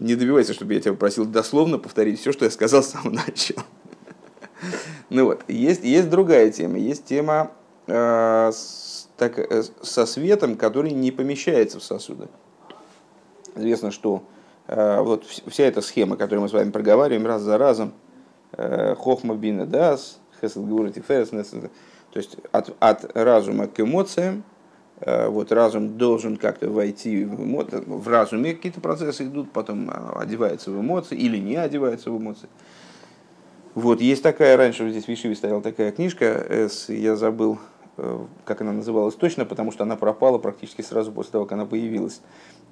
не 0.00 0.16
добивайся, 0.16 0.54
чтобы 0.54 0.74
я 0.74 0.80
тебя 0.80 0.92
попросил 0.92 1.24
дословно 1.24 1.78
повторить 1.78 2.20
все, 2.20 2.32
что 2.32 2.44
я 2.44 2.50
сказал 2.50 2.82
с 2.82 2.88
самого 2.88 3.14
начала. 3.26 3.64
Ну 5.10 5.26
вот, 5.26 5.42
есть, 5.48 5.84
есть 5.84 6.10
другая 6.10 6.50
тема. 6.50 6.78
Есть 6.78 7.04
тема 7.04 7.52
э, 7.86 8.50
с, 8.52 9.08
так, 9.16 9.38
э, 9.38 9.62
со 9.82 10.06
светом, 10.06 10.56
который 10.56 10.90
не 10.90 11.12
помещается 11.12 11.78
в 11.78 11.84
сосуды. 11.84 12.28
Известно, 13.54 13.90
что 13.90 14.24
э, 14.66 15.00
вот 15.00 15.24
вся 15.24 15.64
эта 15.64 15.80
схема, 15.82 16.16
которую 16.16 16.42
мы 16.42 16.48
с 16.48 16.52
вами 16.52 16.70
проговариваем 16.70 17.26
раз 17.26 17.42
за 17.42 17.58
разом, 17.58 17.92
хохма 18.56 19.34
бина 19.34 19.66
дас, 19.66 20.20
хесед 20.40 20.94
тиферес, 20.94 21.30
то 22.14 22.18
есть 22.18 22.36
от, 22.52 22.76
от 22.78 23.16
разума 23.16 23.66
к 23.66 23.80
эмоциям, 23.80 24.44
э, 25.00 25.26
вот 25.28 25.50
разум 25.50 25.98
должен 25.98 26.36
как-то 26.36 26.70
войти 26.70 27.24
в, 27.24 27.42
эмо... 27.42 27.64
в 27.68 28.06
разуме, 28.06 28.54
какие-то 28.54 28.80
процессы 28.80 29.24
идут, 29.24 29.50
потом 29.50 29.90
а, 29.90 30.20
одевается 30.20 30.70
в 30.70 30.80
эмоции 30.80 31.18
или 31.18 31.38
не 31.38 31.56
одевается 31.56 32.12
в 32.12 32.18
эмоции. 32.18 32.48
Вот, 33.74 34.00
есть 34.00 34.22
такая, 34.22 34.56
раньше 34.56 34.88
здесь 34.88 35.06
в 35.06 35.08
Ишиве 35.08 35.34
стояла 35.34 35.60
такая 35.60 35.90
книжка, 35.90 36.68
я 36.86 37.16
забыл, 37.16 37.58
э, 37.96 38.18
как 38.44 38.60
она 38.60 38.70
называлась 38.70 39.16
точно, 39.16 39.44
потому 39.44 39.72
что 39.72 39.82
она 39.82 39.96
пропала 39.96 40.38
практически 40.38 40.82
сразу 40.82 41.10
после 41.10 41.32
того, 41.32 41.46
как 41.46 41.54
она 41.54 41.66
появилась. 41.66 42.20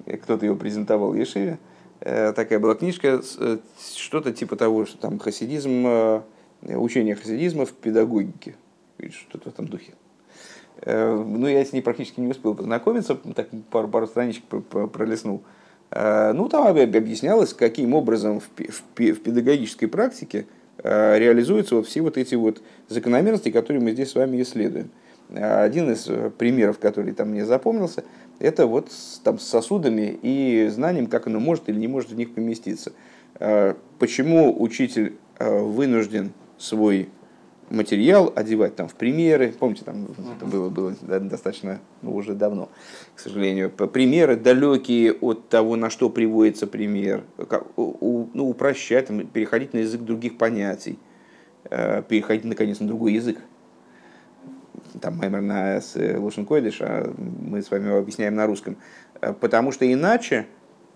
Кто-то 0.05 0.45
ее 0.45 0.55
презентовал 0.55 1.11
в 1.11 1.15
Ешиве. 1.15 1.59
Э, 2.01 2.33
такая 2.33 2.59
была 2.59 2.75
книжка, 2.75 3.21
э, 3.39 3.57
что-то 3.95 4.33
типа 4.33 4.55
того, 4.55 4.85
что 4.85 4.97
там 4.97 5.19
хасидизм, 5.19 5.85
э, 5.87 6.21
учение 6.61 7.15
хасидизма 7.15 7.65
в 7.65 7.71
педагогике, 7.71 8.55
что-то 9.11 9.49
в 9.49 9.53
этом 9.53 9.67
духе. 9.67 9.93
Ну, 10.85 11.47
я 11.47 11.63
с 11.63 11.71
ней 11.71 11.81
практически 11.81 12.19
не 12.19 12.27
успел 12.27 12.55
познакомиться, 12.55 13.15
так 13.35 13.47
пару, 13.69 13.87
пару 13.87 14.05
страничек 14.05 14.43
пролистнул. 14.91 15.43
Ну, 15.91 16.49
там 16.49 16.67
объяснялось, 16.67 17.53
каким 17.53 17.93
образом 17.93 18.41
в, 18.41 18.49
педагогической 18.95 19.87
практике 19.87 20.45
реализуются 20.83 21.75
вот 21.75 21.87
все 21.87 22.01
вот 22.01 22.17
эти 22.17 22.35
вот 22.35 22.61
закономерности, 22.89 23.49
которые 23.49 23.81
мы 23.81 23.91
здесь 23.91 24.11
с 24.11 24.15
вами 24.15 24.41
исследуем. 24.41 24.89
Один 25.29 25.91
из 25.91 26.07
примеров, 26.37 26.79
который 26.79 27.13
там 27.13 27.29
мне 27.29 27.45
запомнился– 27.45 28.03
это 28.39 28.67
вот 28.67 28.89
там, 29.23 29.39
с 29.39 29.47
сосудами 29.47 30.19
и 30.21 30.67
знанием, 30.67 31.07
как 31.07 31.27
оно 31.27 31.39
может 31.39 31.69
или 31.69 31.79
не 31.79 31.87
может 31.87 32.11
в 32.11 32.15
них 32.15 32.33
поместиться. 32.33 32.91
А, 33.35 33.77
почему 33.99 34.61
учитель 34.61 35.15
а, 35.37 35.59
вынужден 35.59 36.33
свой 36.57 37.09
материал 37.69 38.31
одевать 38.35 38.75
там 38.75 38.87
в 38.89 38.95
примеры, 38.95 39.53
помните, 39.57 39.83
там 39.85 40.09
это 40.35 40.45
было, 40.45 40.69
было 40.69 40.93
достаточно 41.01 41.79
ну, 42.01 42.13
уже 42.13 42.33
давно, 42.33 42.69
к 43.15 43.19
сожалению, 43.19 43.69
примеры 43.71 44.35
далекие 44.35 45.13
от 45.13 45.47
того, 45.47 45.77
на 45.77 45.89
что 45.89 46.09
приводится 46.09 46.67
пример, 46.67 47.23
ну, 47.77 48.49
упрощать, 48.49 49.07
переходить 49.31 49.73
на 49.73 49.79
язык 49.79 50.01
других 50.01 50.37
понятий, 50.37 50.99
переходить 51.63 52.43
наконец 52.43 52.81
на 52.81 52.87
другой 52.87 53.13
язык, 53.13 53.39
там 54.99 55.17
Маймер 55.17 55.41
на 55.41 55.79
э, 55.79 56.17
Лошен 56.17 56.45
Койдыш, 56.45 56.81
а 56.81 57.13
мы 57.17 57.61
с 57.61 57.71
вами 57.71 57.97
объясняем 57.97 58.35
на 58.35 58.45
русском. 58.45 58.77
Э, 59.21 59.33
потому 59.33 59.71
что 59.71 59.91
иначе 59.91 60.47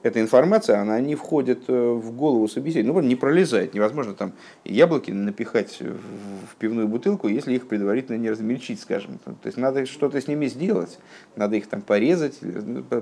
эта 0.04 0.22
информация, 0.22 0.80
она 0.80 1.00
не 1.00 1.16
входит 1.16 1.64
э, 1.68 1.74
в 1.74 2.12
голову 2.16 2.48
собеседника, 2.48 3.00
ну, 3.00 3.02
не 3.02 3.16
пролезает. 3.16 3.74
Невозможно 3.74 4.14
там 4.14 4.34
яблоки 4.64 5.12
напихать 5.12 5.80
в 5.80 6.56
пивную 6.58 6.88
бутылку, 6.88 7.28
если 7.28 7.54
их 7.56 7.68
предварительно 7.68 8.18
не 8.18 8.30
размельчить, 8.30 8.80
скажем. 8.80 9.20
То 9.20 9.46
есть 9.46 9.58
надо 9.58 9.86
что-то 9.86 10.20
с 10.22 10.28
ними 10.28 10.48
сделать, 10.48 11.00
надо 11.36 11.56
их 11.56 11.68
там 11.68 11.82
порезать, 11.82 12.40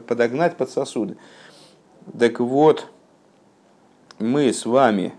подогнать 0.08 0.56
под 0.58 0.70
сосуды. 0.70 1.18
Так 2.18 2.40
вот, 2.40 2.88
мы 4.20 4.54
с 4.54 4.66
вами, 4.66 5.14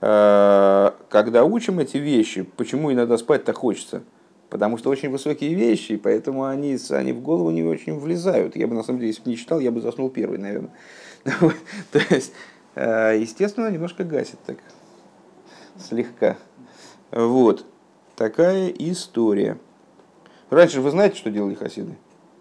когда 0.00 1.44
учим 1.44 1.78
эти 1.78 1.98
вещи, 1.98 2.42
почему 2.42 2.92
иногда 2.92 3.16
спать 3.18 3.44
так 3.44 3.56
хочется– 3.56 4.02
Потому 4.50 4.78
что 4.78 4.88
очень 4.88 5.10
высокие 5.10 5.54
вещи, 5.54 5.96
поэтому 5.96 6.44
они, 6.44 6.78
они 6.90 7.12
в 7.12 7.20
голову 7.20 7.50
не 7.50 7.62
очень 7.62 7.98
влезают. 7.98 8.56
Я 8.56 8.66
бы, 8.66 8.74
на 8.74 8.82
самом 8.82 9.00
деле, 9.00 9.08
если 9.10 9.22
бы 9.22 9.30
не 9.30 9.36
читал, 9.36 9.60
я 9.60 9.70
бы 9.70 9.80
заснул 9.80 10.08
первый, 10.08 10.38
наверное. 10.38 10.70
То 11.92 12.00
есть, 12.10 12.32
э, 12.74 13.18
естественно, 13.20 13.70
немножко 13.70 14.04
гасит 14.04 14.38
так, 14.46 14.56
слегка. 15.78 16.36
Вот. 17.10 17.66
Такая 18.16 18.68
история. 18.68 19.58
Раньше 20.50 20.80
вы 20.80 20.90
знаете, 20.90 21.16
что 21.16 21.30
делали 21.30 21.54
хасиды? 21.54 21.96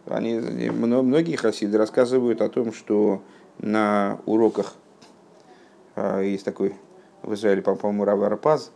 Они, 0.05 0.39
многие 0.69 1.35
хасиды 1.35 1.77
рассказывают 1.77 2.41
о 2.41 2.47
том, 2.47 2.71
что 2.71 3.21
на 3.59 4.19
уроках 4.25 4.75
э, 5.95 6.23
есть 6.23 6.45
такой 6.45 6.75
в 7.21 7.33
Израиле, 7.33 7.61
по-моему, 7.61 8.05
Рав 8.05 8.21
Арпаз, 8.21 8.71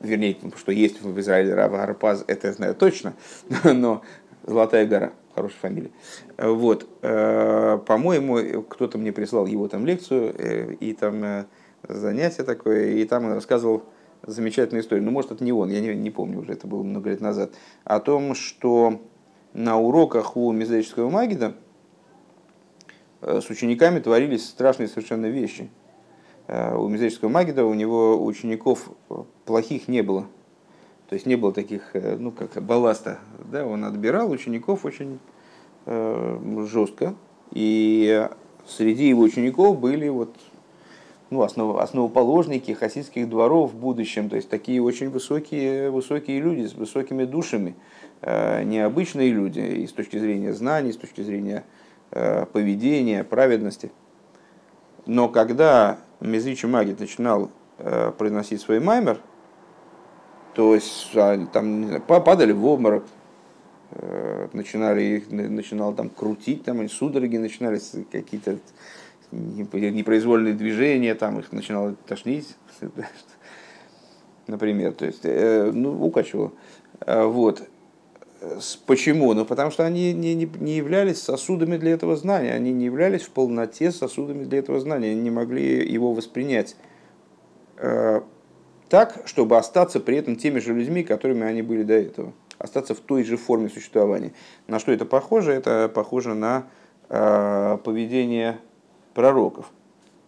вернее, 0.00 0.36
что 0.56 0.72
есть 0.72 1.00
в 1.00 1.18
Израиле 1.20 1.54
Рава 1.54 1.82
Арпаз, 1.82 2.24
это 2.26 2.48
я 2.48 2.52
знаю 2.52 2.74
точно, 2.74 3.14
но 3.64 4.02
Золотая 4.42 4.86
гора, 4.86 5.12
хорошая 5.34 5.58
фамилия. 5.60 5.90
Вот, 6.38 6.88
э, 7.02 7.78
по-моему, 7.86 8.62
кто-то 8.62 8.96
мне 8.96 9.12
прислал 9.12 9.46
его 9.46 9.68
там 9.68 9.84
лекцию, 9.84 10.34
э, 10.36 10.74
и 10.74 10.94
там 10.94 11.22
э, 11.22 11.44
занятие 11.86 12.44
такое, 12.44 12.92
и 12.92 13.04
там 13.04 13.26
он 13.26 13.34
рассказывал 13.34 13.84
замечательную 14.26 14.82
историю, 14.82 15.04
ну, 15.04 15.10
может, 15.10 15.32
это 15.32 15.44
не 15.44 15.52
он, 15.52 15.70
я 15.70 15.80
не, 15.80 15.94
не 15.94 16.10
помню 16.10 16.40
уже, 16.40 16.52
это 16.52 16.66
было 16.66 16.82
много 16.82 17.10
лет 17.10 17.20
назад, 17.20 17.52
о 17.84 18.00
том, 18.00 18.34
что 18.34 19.00
на 19.52 19.78
уроках 19.78 20.36
у 20.36 20.52
Мизрического 20.52 21.10
Магида 21.10 21.54
с 23.20 23.50
учениками 23.50 24.00
творились 24.00 24.48
страшные 24.48 24.88
совершенно 24.88 25.26
вещи. 25.26 25.70
У 26.50 26.88
Мизрического 26.88 27.28
Магида 27.28 27.64
у 27.64 27.74
него 27.74 28.24
учеников 28.24 28.90
плохих 29.44 29.86
не 29.86 30.02
было. 30.02 30.26
То 31.08 31.14
есть 31.14 31.24
не 31.24 31.36
было 31.36 31.52
таких, 31.52 31.92
ну 31.94 32.32
как 32.32 32.60
балласта. 32.60 33.18
Да? 33.52 33.64
Он 33.64 33.84
отбирал 33.84 34.30
учеников 34.32 34.84
очень 34.84 35.20
э, 35.86 36.66
жестко. 36.66 37.14
И 37.52 38.28
среди 38.66 39.08
его 39.08 39.22
учеников 39.22 39.78
были 39.78 40.08
вот 40.08 40.34
ну, 41.30 41.42
основ, 41.42 41.78
основоположники 41.78 42.72
хасидских 42.72 43.28
дворов 43.28 43.72
в 43.72 43.76
будущем, 43.76 44.28
то 44.28 44.36
есть 44.36 44.48
такие 44.48 44.82
очень 44.82 45.10
высокие, 45.10 45.90
высокие 45.90 46.40
люди 46.40 46.66
с 46.66 46.74
высокими 46.74 47.24
душами, 47.24 47.76
э, 48.20 48.64
необычные 48.64 49.30
люди 49.30 49.60
и 49.60 49.86
с 49.86 49.92
точки 49.92 50.18
зрения 50.18 50.52
знаний, 50.52 50.92
с 50.92 50.96
точки 50.96 51.20
зрения 51.20 51.64
э, 52.10 52.46
поведения, 52.46 53.22
праведности. 53.22 53.92
Но 55.06 55.28
когда 55.28 55.98
Мезричи 56.20 56.66
Магит 56.66 57.00
начинал 57.00 57.50
э, 57.78 58.12
произносить 58.16 58.60
свой 58.60 58.80
маймер, 58.80 59.18
то 60.54 60.74
есть 60.74 61.10
а, 61.14 61.46
там 61.52 62.02
падали 62.06 62.52
в 62.52 62.66
обморок, 62.66 63.04
начинали 64.52 65.02
их, 65.02 65.30
начинал 65.30 65.94
там 65.94 66.10
крутить, 66.10 66.64
там 66.64 66.88
судороги 66.88 67.36
начинались 67.36 67.92
какие-то 68.10 68.58
непроизвольные 69.32 70.54
движения, 70.54 71.14
там 71.14 71.38
их 71.38 71.52
начинало 71.52 71.94
тошнить, 72.06 72.56
например, 74.46 74.92
то 74.92 75.06
есть, 75.06 75.20
э, 75.24 75.70
ну, 75.72 76.04
укачивало. 76.04 76.52
А, 77.00 77.26
вот. 77.26 77.62
Почему? 78.86 79.34
Ну, 79.34 79.44
потому 79.44 79.70
что 79.70 79.84
они 79.84 80.14
не, 80.14 80.34
не, 80.34 80.50
не 80.58 80.76
являлись 80.76 81.20
сосудами 81.20 81.76
для 81.76 81.92
этого 81.92 82.16
знания, 82.16 82.54
они 82.54 82.72
не 82.72 82.86
являлись 82.86 83.22
в 83.22 83.30
полноте 83.30 83.92
сосудами 83.92 84.44
для 84.44 84.60
этого 84.60 84.80
знания, 84.80 85.10
они 85.10 85.20
не 85.20 85.30
могли 85.30 85.86
его 85.86 86.14
воспринять 86.14 86.74
э, 87.76 88.22
так, 88.88 89.22
чтобы 89.26 89.58
остаться 89.58 90.00
при 90.00 90.16
этом 90.16 90.36
теми 90.36 90.58
же 90.58 90.72
людьми, 90.72 91.04
которыми 91.04 91.42
они 91.46 91.60
были 91.60 91.82
до 91.82 91.94
этого, 91.94 92.32
остаться 92.56 92.94
в 92.94 93.00
той 93.00 93.24
же 93.24 93.36
форме 93.36 93.68
существования. 93.68 94.32
На 94.66 94.78
что 94.78 94.90
это 94.90 95.04
похоже? 95.04 95.52
Это 95.52 95.90
похоже 95.94 96.32
на 96.34 96.66
э, 97.10 97.78
поведение 97.84 98.58
пророков. 99.12 99.70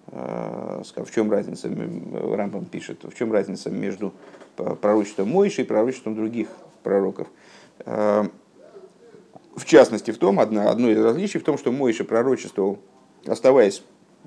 Э, 0.08 0.82
в 0.96 1.10
чем 1.14 1.30
разница, 1.30 1.70
Рамбам 1.70 2.66
пишет, 2.66 3.04
в 3.04 3.14
чем 3.14 3.32
разница 3.32 3.70
между 3.70 4.12
пророчеством 4.56 5.30
Мойши 5.30 5.62
и 5.62 5.64
пророчеством 5.64 6.14
других 6.14 6.48
пророков. 6.82 7.28
Э, 7.84 8.24
в 9.56 9.64
частности, 9.64 10.10
в 10.10 10.18
том, 10.18 10.40
одно, 10.40 10.68
одно 10.68 10.90
из 10.90 10.98
различий 10.98 11.40
в 11.40 11.44
том, 11.44 11.58
что 11.58 11.72
Мойша 11.72 12.04
пророчествовал, 12.04 12.78
оставаясь 13.26 13.82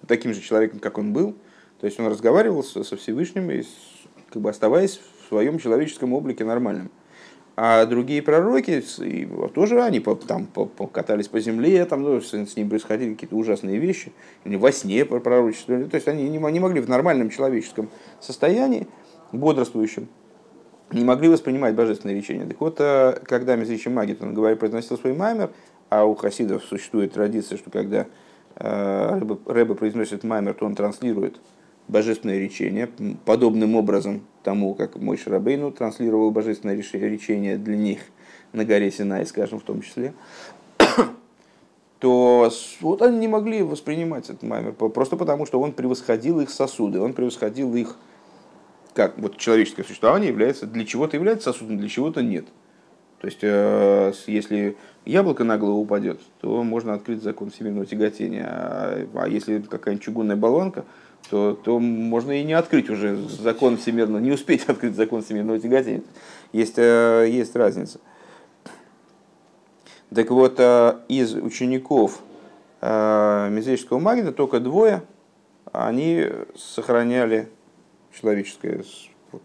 таким 0.07 0.33
же 0.33 0.41
человеком, 0.41 0.79
как 0.79 0.97
он 0.97 1.13
был, 1.13 1.35
то 1.79 1.87
есть 1.87 1.99
он 1.99 2.07
разговаривал 2.07 2.63
со 2.63 2.95
Всевышним, 2.95 3.49
и 3.51 3.63
как 4.29 4.41
бы 4.41 4.49
оставаясь 4.49 4.99
в 4.99 5.27
своем 5.29 5.59
человеческом 5.59 6.13
облике 6.13 6.45
нормальным. 6.45 6.91
А 7.57 7.85
другие 7.85 8.21
пророки, 8.21 8.83
тоже 9.53 9.81
они 9.81 10.01
там 10.01 10.47
катались 10.91 11.29
по 11.29 11.39
земле, 11.39 11.85
там 11.85 12.01
ну, 12.01 12.19
с 12.19 12.33
ним 12.33 12.69
происходили 12.69 13.13
какие-то 13.13 13.37
ужасные 13.37 13.77
вещи, 13.77 14.11
они 14.43 14.57
во 14.57 14.73
сне 14.73 15.05
пророчествовали. 15.05 15.85
То 15.85 15.95
есть 15.95 16.07
они 16.09 16.27
не 16.27 16.59
могли 16.59 16.81
в 16.81 16.89
нормальном 16.89 17.29
человеческом 17.29 17.89
состоянии, 18.19 18.87
бодрствующем, 19.31 20.09
не 20.91 21.03
могли 21.03 21.29
воспринимать 21.29 21.75
божественное 21.75 22.15
речение. 22.15 22.45
Так 22.45 22.59
вот, 22.59 22.77
э, 22.79 23.19
когда 23.23 23.55
Мезричи 23.55 23.89
Магит, 23.89 24.21
он 24.21 24.33
говорит, 24.33 24.59
произносил 24.59 24.97
свой 24.97 25.13
маймер, 25.13 25.51
а 25.89 26.05
у 26.05 26.15
хасидов 26.15 26.63
существует 26.63 27.13
традиция, 27.13 27.57
что 27.57 27.69
когда 27.69 28.05
э, 28.55 29.21
Рэбе 29.45 29.75
произносит 29.75 30.23
маймер, 30.23 30.53
то 30.53 30.65
он 30.65 30.75
транслирует 30.75 31.37
божественное 31.87 32.39
речение, 32.39 32.89
подобным 33.25 33.75
образом 33.75 34.21
тому, 34.43 34.73
как 34.73 34.95
мой 34.95 35.17
Шарабейну 35.17 35.71
транслировал 35.71 36.31
божественное 36.31 36.75
речение 36.75 37.57
для 37.57 37.77
них 37.77 37.99
на 38.53 38.65
горе 38.65 38.91
Синай, 38.91 39.25
скажем, 39.25 39.59
в 39.59 39.63
том 39.63 39.81
числе, 39.81 40.13
то 41.99 42.49
вот 42.81 43.01
они 43.01 43.17
не 43.19 43.27
могли 43.27 43.61
воспринимать 43.61 44.25
этот 44.25 44.43
маймер, 44.43 44.71
просто 44.73 45.15
потому, 45.17 45.45
что 45.45 45.59
он 45.59 45.73
превосходил 45.73 46.39
их 46.39 46.49
сосуды, 46.49 46.99
он 46.99 47.13
превосходил 47.13 47.75
их, 47.75 47.97
как 48.95 49.17
вот 49.17 49.37
человеческое 49.37 49.83
существование 49.83 50.29
является, 50.29 50.65
для 50.65 50.85
чего-то 50.85 51.17
является 51.17 51.51
сосудом, 51.51 51.77
для 51.77 51.89
чего-то 51.89 52.23
нет. 52.23 52.45
То 53.19 53.27
есть, 53.27 53.39
э, 53.41 54.13
если 54.27 54.77
яблоко 55.03 55.43
на 55.43 55.57
голову 55.57 55.81
упадет, 55.81 56.21
то 56.39 56.63
можно 56.63 56.93
открыть 56.93 57.21
закон 57.21 57.49
всемирного 57.49 57.85
тяготения. 57.85 58.45
А, 58.47 59.07
а 59.15 59.27
если 59.27 59.59
какая-нибудь 59.59 60.03
чугунная 60.03 60.37
болванка, 60.37 60.85
то, 61.29 61.53
то 61.53 61.79
можно 61.79 62.31
и 62.31 62.43
не 62.43 62.53
открыть 62.53 62.89
уже 62.89 63.17
закон 63.27 63.77
всемирного, 63.77 64.21
не 64.21 64.31
успеть 64.31 64.63
открыть 64.67 64.95
закон 64.95 65.21
всемирного 65.23 65.59
тяготения. 65.59 66.03
Есть, 66.53 66.77
э, 66.77 67.27
есть 67.29 67.55
разница. 67.55 67.99
Так 70.13 70.29
вот, 70.31 70.55
э, 70.59 70.99
из 71.09 71.33
учеников 71.35 72.21
э, 72.79 73.49
Мезрического 73.51 73.99
Магида 73.99 74.31
только 74.31 74.61
двое, 74.61 75.03
они 75.73 76.27
сохраняли 76.55 77.49
человеческое, 78.19 78.83
вот, 79.31 79.43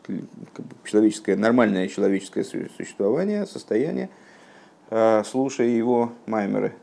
как 0.52 0.66
бы 0.66 0.74
человеческое, 0.84 1.36
нормальное 1.36 1.88
человеческое 1.88 2.44
существование, 2.44 3.46
состояние, 3.46 4.10
слушая 5.24 5.68
его 5.68 6.12
маймеры. 6.26 6.74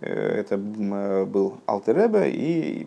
Это 0.00 0.56
был 0.56 1.58
Алтереба 1.66 2.26
и 2.26 2.86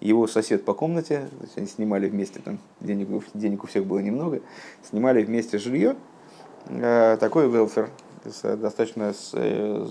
его 0.00 0.26
сосед 0.26 0.64
по 0.64 0.74
комнате, 0.74 1.28
они 1.56 1.66
снимали 1.66 2.08
вместе, 2.08 2.40
там 2.40 2.58
денег, 2.80 3.08
денег 3.34 3.64
у 3.64 3.66
всех 3.66 3.84
было 3.84 3.98
немного, 3.98 4.40
снимали 4.82 5.22
вместе 5.22 5.58
жилье. 5.58 5.96
Э, 6.66 7.16
такой 7.18 7.50
велфер, 7.50 7.90
достаточно 8.42 9.12
э, 9.34 9.86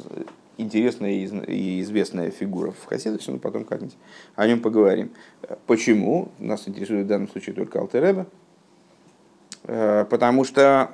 интересная 0.60 1.12
и 1.12 1.82
известная 1.82 2.32
фигура 2.32 2.72
в 2.72 2.86
Хасидусе, 2.86 3.32
но 3.32 3.40
потом 3.40 3.66
как-нибудь 3.66 3.98
о 4.36 4.48
нем 4.48 4.62
поговорим. 4.62 5.12
Почему? 5.66 6.30
Нас 6.40 6.68
интересует 6.68 7.06
в 7.06 7.08
данном 7.08 7.30
случае 7.30 7.56
только 7.56 7.80
Алтереба. 7.80 8.28
Э, 9.64 10.06
потому 10.10 10.44
что 10.44 10.92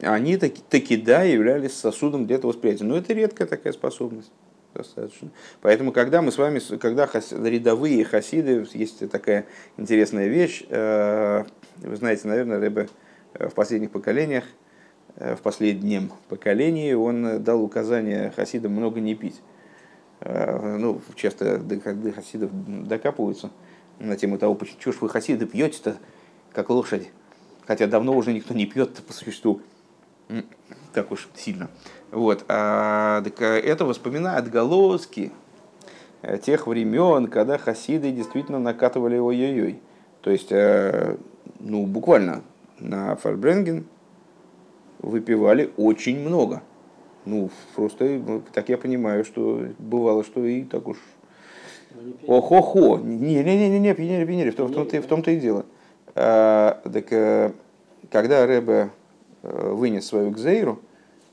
они 0.00 0.36
таки, 0.36 0.62
таки 0.68 0.96
да 0.96 1.22
являлись 1.22 1.74
сосудом 1.74 2.26
для 2.26 2.36
этого 2.36 2.52
восприятия. 2.52 2.84
Но 2.84 2.96
это 2.96 3.12
редкая 3.12 3.48
такая 3.48 3.72
способность 3.72 4.30
достаточно. 4.74 5.30
Поэтому, 5.60 5.92
когда 5.92 6.22
мы 6.22 6.30
с 6.32 6.38
вами, 6.38 6.60
когда 6.78 7.06
хас, 7.06 7.32
рядовые 7.32 8.04
хасиды, 8.04 8.66
есть 8.74 9.08
такая 9.10 9.46
интересная 9.76 10.28
вещь, 10.28 10.64
э, 10.68 11.44
вы 11.78 11.96
знаете, 11.96 12.28
наверное, 12.28 12.88
э, 13.34 13.48
в 13.48 13.54
последних 13.54 13.90
поколениях, 13.90 14.44
э, 14.44 14.67
в 15.18 15.38
последнем 15.42 16.12
поколении 16.28 16.92
он 16.92 17.42
дал 17.42 17.62
указание 17.62 18.32
хасидам 18.34 18.72
много 18.72 19.00
не 19.00 19.14
пить. 19.14 19.40
Ну, 20.20 21.00
часто 21.14 21.58
до, 21.58 21.76
до 21.94 22.12
хасидов 22.12 22.50
докапываются 22.86 23.50
на 23.98 24.16
тему 24.16 24.38
того, 24.38 24.54
почему 24.54 24.92
же 24.92 24.98
вы 25.00 25.08
хасиды 25.08 25.46
пьете-то, 25.46 25.96
как 26.52 26.70
лошади. 26.70 27.08
Хотя 27.66 27.86
давно 27.86 28.16
уже 28.16 28.32
никто 28.32 28.54
не 28.54 28.66
пьет 28.66 28.94
по 29.06 29.12
существу 29.12 29.60
так 30.92 31.12
уж 31.12 31.28
сильно. 31.34 31.68
Вот. 32.10 32.44
А, 32.48 33.22
так, 33.22 33.40
это 33.40 33.84
воспоминает 33.84 34.44
отголоски 34.44 35.32
э, 36.22 36.38
тех 36.38 36.66
времен, 36.66 37.28
когда 37.28 37.58
хасиды 37.58 38.10
действительно 38.10 38.58
накатывали 38.58 39.16
ой-ой-ой. 39.16 39.80
То 40.20 40.30
есть, 40.30 40.50
э, 40.50 41.16
ну, 41.60 41.86
буквально 41.86 42.42
на 42.78 43.16
Фарбренген 43.16 43.86
выпивали 45.00 45.70
очень 45.76 46.18
много. 46.20 46.62
Ну, 47.24 47.50
просто, 47.74 48.42
так 48.52 48.68
я 48.68 48.78
понимаю, 48.78 49.24
что 49.24 49.62
бывало, 49.78 50.24
что 50.24 50.44
и 50.44 50.62
так 50.62 50.88
уж... 50.88 50.96
Ох-охо! 52.26 52.98
Не-не-не, 52.98 53.94
пьянели, 53.94 54.24
пьянели, 54.24 54.50
в 54.50 54.56
том-то 54.56 54.84
в 54.84 55.06
том 55.06 55.20
-то 55.20 55.34
и 55.34 55.40
дело. 55.40 55.64
А, 56.14 56.80
так, 56.84 57.12
э, 57.12 57.52
когда 58.10 58.46
Рэбе 58.46 58.90
вынес 59.42 60.06
свою 60.06 60.32
кзейру, 60.32 60.80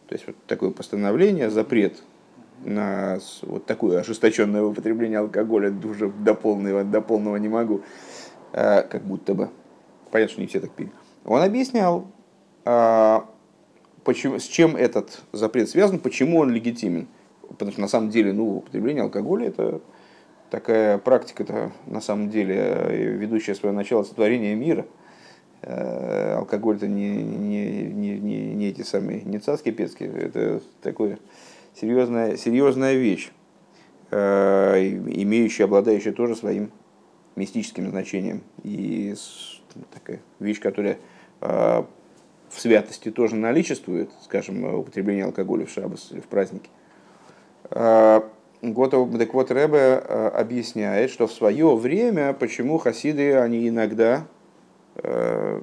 то 0.07 0.16
есть 0.16 0.28
вот 0.28 0.36
такое 0.47 0.72
постановление, 0.72 1.49
запрет 1.49 2.03
на 2.63 3.20
вот 3.41 3.66
такое 3.66 3.99
ожесточенное 3.99 4.63
употребление 4.63 5.20
алкоголя 5.20 5.74
уже 5.84 6.09
до 6.09 6.34
полного, 6.34 6.84
до 6.84 7.01
полного 7.01 7.36
не 7.38 7.49
могу, 7.49 7.82
как 8.51 9.01
будто 9.03 9.34
бы. 9.34 9.49
Понятно, 10.11 10.32
что 10.32 10.41
не 10.41 10.47
все 10.47 10.59
так 10.59 10.72
пили. 10.72 10.91
Он 11.26 11.41
объяснял, 11.41 12.07
а, 12.63 13.26
почему, 14.05 14.39
с 14.39 14.45
чем 14.45 14.77
этот 14.77 15.21
запрет 15.33 15.69
связан, 15.69 15.99
почему 15.99 16.39
он 16.39 16.51
легитимен. 16.51 17.07
Потому 17.49 17.71
что 17.71 17.81
на 17.81 17.89
самом 17.89 18.09
деле 18.09 18.31
ну, 18.31 18.57
употребление 18.57 19.03
алкоголя 19.03 19.47
это 19.47 19.81
такая 20.49 20.97
практика, 20.97 21.43
это 21.43 21.71
на 21.85 21.99
самом 21.99 22.29
деле 22.29 22.85
ведущая 23.19 23.55
свое 23.55 23.75
начало 23.75 24.03
сотворения 24.03 24.55
мира– 24.55 24.85
Э, 25.67 26.35
алкоголь-то 26.35 26.87
не, 26.87 27.23
не, 27.23 27.85
не, 27.85 28.19
не, 28.19 28.53
не 28.53 28.67
эти 28.67 28.83
самые, 28.83 29.23
не 29.23 29.39
царские 29.39 29.73
пецкие, 29.73 30.11
это 30.11 30.61
такое 30.83 31.17
серьезная, 31.73 32.37
серьезная 32.37 32.93
вещь, 32.93 33.31
э, 34.11 34.77
имеющая, 35.07 35.63
обладающая 35.63 36.11
тоже 36.11 36.35
своим 36.35 36.69
мистическим 37.35 37.89
значением. 37.89 38.43
И 38.61 39.15
такая 39.91 40.21
вещь, 40.39 40.59
которая 40.59 40.99
э, 41.41 41.83
в 42.55 42.59
святости 42.61 43.11
тоже 43.11 43.35
наличествует, 43.35 44.09
скажем, 44.23 44.63
употребление 44.63 45.25
алкоголя 45.25 45.65
в 45.65 45.69
шаббас 45.69 46.09
или 46.11 46.21
в 46.21 46.25
праздники. 46.25 46.69
Готов, 48.61 49.17
так 49.17 49.33
вот, 49.33 49.51
Рэбе 49.51 49.95
объясняет, 49.97 51.11
что 51.11 51.27
в 51.27 51.33
свое 51.33 51.75
время, 51.75 52.33
почему 52.33 52.77
хасиды, 52.77 53.35
они 53.35 53.67
иногда 53.67 54.25
Э, 54.97 55.61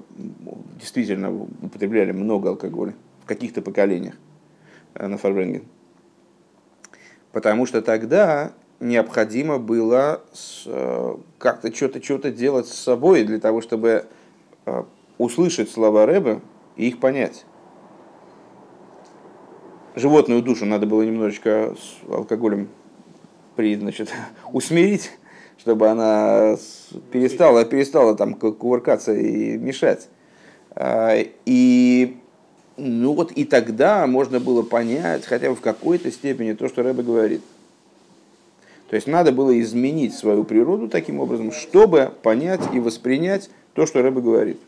действительно 0.78 1.32
употребляли 1.62 2.12
много 2.12 2.50
алкоголя 2.50 2.94
в 3.24 3.26
каких-то 3.26 3.62
поколениях 3.62 4.14
э, 4.94 5.06
на 5.06 5.16
Фарбренген. 5.16 5.64
Потому 7.32 7.64
что 7.64 7.80
тогда 7.80 8.52
необходимо 8.78 9.58
было 9.58 10.20
э, 10.66 11.16
как-то 11.38 11.74
что-то 11.74 12.02
что 12.02 12.30
делать 12.30 12.66
с 12.66 12.74
собой 12.74 13.24
для 13.24 13.40
того, 13.40 13.62
чтобы 13.62 14.04
услышать 15.16 15.70
слова 15.70 16.04
Рэба 16.04 16.42
и 16.76 16.88
их 16.88 17.00
понять. 17.00 17.44
Животную 19.94 20.42
душу 20.42 20.64
надо 20.64 20.86
было 20.86 21.02
немножечко 21.02 21.74
с 21.78 22.10
алкоголем 22.10 22.68
при, 23.56 23.76
значит, 23.76 24.10
усмирить, 24.52 25.10
чтобы 25.58 25.88
она 25.88 26.56
перестала, 27.10 27.64
перестала 27.64 28.16
там 28.16 28.34
кувыркаться 28.34 29.12
и 29.14 29.58
мешать. 29.58 30.08
А, 30.74 31.18
и, 31.44 32.16
ну 32.76 33.12
вот 33.12 33.32
и 33.32 33.44
тогда 33.44 34.06
можно 34.06 34.40
было 34.40 34.62
понять 34.62 35.26
хотя 35.26 35.50
бы 35.50 35.56
в 35.56 35.60
какой-то 35.60 36.10
степени 36.10 36.54
то, 36.54 36.68
что 36.68 36.82
Рэбе 36.82 37.02
говорит. 37.02 37.42
То 38.88 38.96
есть 38.96 39.06
надо 39.06 39.32
было 39.32 39.58
изменить 39.60 40.14
свою 40.14 40.44
природу 40.44 40.88
таким 40.88 41.20
образом, 41.20 41.52
чтобы 41.52 42.12
понять 42.22 42.60
и 42.72 42.80
воспринять 42.80 43.50
то, 43.74 43.86
что 43.86 44.02
Рэбе 44.02 44.20
говорит. 44.20 44.60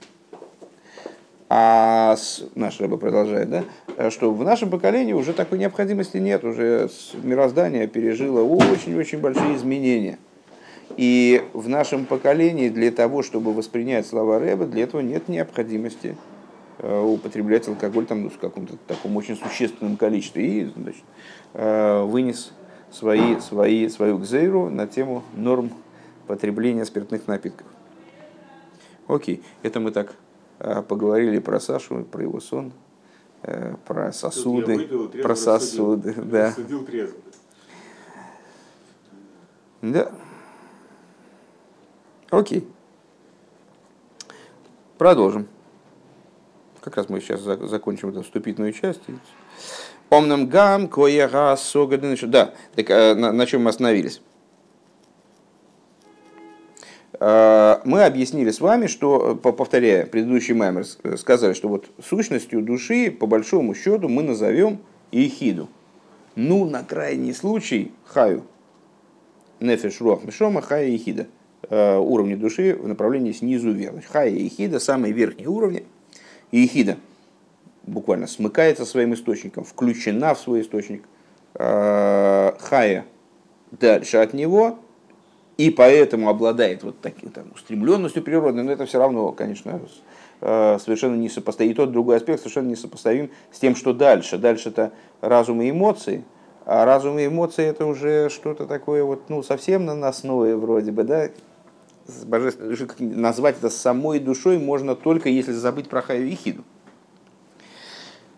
А 1.49 2.17
с, 2.17 2.43
наш 2.55 2.81
Рэбе 2.81 2.97
продолжает, 2.97 3.51
да, 3.51 4.11
что 4.11 4.33
в 4.33 4.43
нашем 4.43 4.71
поколении 4.71 5.13
уже 5.13 5.35
такой 5.35 5.59
необходимости 5.59 6.17
нет, 6.17 6.43
уже 6.43 6.89
мироздание 7.23 7.87
пережило 7.87 8.43
очень-очень 8.43 9.19
большие 9.19 9.57
изменения– 9.57 10.19
и 10.97 11.43
в 11.53 11.69
нашем 11.69 12.07
поколении 12.07 12.69
для 12.69 12.91
того, 12.93 13.23
чтобы 13.23 13.53
воспринять 13.53 14.07
слова 14.07 14.39
Рэба, 14.39 14.67
для 14.67 14.85
этого 14.85 15.01
нет 15.01 15.29
необходимости 15.29 16.17
э, 16.79 17.01
употреблять 17.01 17.67
алкоголь 17.67 18.07
там, 18.07 18.25
ну, 18.25 18.31
в 18.31 18.39
каком-то 18.39 18.77
таком 18.87 19.17
очень 19.17 19.37
существенном 19.37 19.97
количестве. 19.97 20.47
И 20.47 20.65
значит, 20.67 21.03
э, 21.55 22.03
вынес 22.03 22.53
свои, 22.93 23.41
свои, 23.41 23.89
свою 23.89 24.19
гзейру 24.19 24.71
на 24.71 24.87
тему 24.87 25.25
норм 25.35 25.73
потребления 26.29 26.85
спиртных 26.85 27.27
напитков. 27.27 27.67
Окей, 29.09 29.43
это 29.63 29.81
мы 29.81 29.91
так 29.91 30.13
э, 30.13 30.24
поговорили 30.59 31.39
про 31.39 31.61
Сашу, 31.61 32.05
про 32.05 32.23
его 32.23 32.41
сон, 32.41 32.73
про 33.87 34.13
сосуды, 34.13 34.77
выпил, 34.77 35.09
про 35.09 35.37
сосуды, 35.37 36.11
рассудил, 36.11 36.25
да. 36.31 36.47
Рассудил 36.47 36.85
трезво. 36.85 37.17
Да. 39.83 40.11
Окей. 42.31 42.67
Продолжим. 44.97 45.47
Как 46.81 46.97
раз 46.97 47.09
мы 47.09 47.21
сейчас 47.21 47.41
закончим 47.41 48.11
эту 48.11 48.23
вступительную 48.23 48.73
часть. 48.73 49.03
Омнам 50.11 50.49
гам 50.49 50.89
коега 50.89 51.57
согадын. 51.57 52.17
Да, 52.31 52.55
так, 52.75 52.91
э, 52.91 53.15
на, 53.15 53.33
на 53.33 53.47
чем 53.47 53.65
мы 53.65 53.71
остановились? 53.71 54.21
Э, 57.27 57.81
мы 57.87 58.05
объяснили 58.05 58.51
с 58.51 58.61
вами, 58.61 58.87
что, 58.87 59.35
повторяя 59.35 60.05
предыдущий 60.05 60.53
маймер, 60.53 60.85
сказали, 61.17 61.55
что 61.55 61.69
вот 61.69 61.87
сущностью 62.07 62.61
души, 62.61 63.11
по 63.11 63.27
большому 63.27 63.75
счету, 63.75 64.11
мы 64.11 64.23
назовем 64.23 64.81
ихиду. 65.11 65.71
Ну, 66.37 66.69
на 66.69 66.83
крайний 66.83 67.33
случай, 67.33 67.93
хаю. 68.05 68.43
Нефеш 69.59 70.03
руах 70.03 70.23
мишома 70.25 70.61
хая 70.61 70.95
ихида. 70.95 71.27
Э, 71.71 71.97
уровни 71.97 72.35
души 72.35 72.75
в 72.75 72.87
направлении 72.87 73.33
снизу 73.33 73.73
вверх. 73.73 74.05
Хая 74.05 74.29
Ихида, 74.29 74.79
самые 74.79 75.15
верхние 75.15 75.49
уровни. 75.49 75.85
Ихида 76.53 76.99
буквально 77.85 78.27
смыкается 78.27 78.85
своим 78.85 79.15
источником, 79.15 79.65
включена 79.65 80.35
в 80.35 80.41
свой 80.41 80.61
источник. 80.61 81.05
Э, 81.55 82.53
Хая 82.61 83.07
дальше 83.71 84.19
от 84.19 84.35
него, 84.35 84.79
и 85.57 85.71
поэтому 85.71 86.29
обладает 86.29 86.83
вот 86.83 87.01
таким 87.01 87.31
там, 87.31 87.45
устремленностью 87.55 88.23
природной, 88.23 88.65
но 88.65 88.73
это 88.73 88.87
все 88.87 88.99
равно, 88.99 89.33
конечно, 89.33 89.81
э, 90.41 90.79
совершенно 90.81 91.17
не 91.17 91.29
сопоставим. 91.29 91.71
И 91.71 91.75
тот 91.75 91.93
другой 91.93 92.17
аспект 92.17 92.41
совершенно 92.41 92.69
не 92.69 92.77
сопоставим 92.77 93.31
с 93.53 93.59
тем, 93.59 93.77
что 93.77 93.93
дальше. 93.93 94.39
Дальше 94.39 94.71
это 94.71 94.93
разум 95.21 95.63
и 95.63 95.71
эмоции, 95.71 96.25
а 96.67 96.85
разум 96.85 97.19
и 97.19 97.27
эмоции 97.27 97.65
это 97.65 97.87
уже 97.87 98.29
что-то 98.31 98.67
такое 98.67 99.05
вот, 99.05 99.29
ну, 99.29 99.43
совсем 99.43 99.85
наносное 99.85 100.57
вроде 100.57 100.91
бы, 100.91 101.05
да, 101.05 101.29
душой, 102.07 102.91
назвать 102.99 103.57
это 103.59 103.71
самой 103.71 104.19
душой 104.19 104.59
можно 104.59 104.95
только 104.95 105.29
если 105.29 105.53
забыть 105.53 105.89
про 105.89 106.03
Хаю 106.03 106.27
и 106.27 106.35
Хиду. 106.35 106.65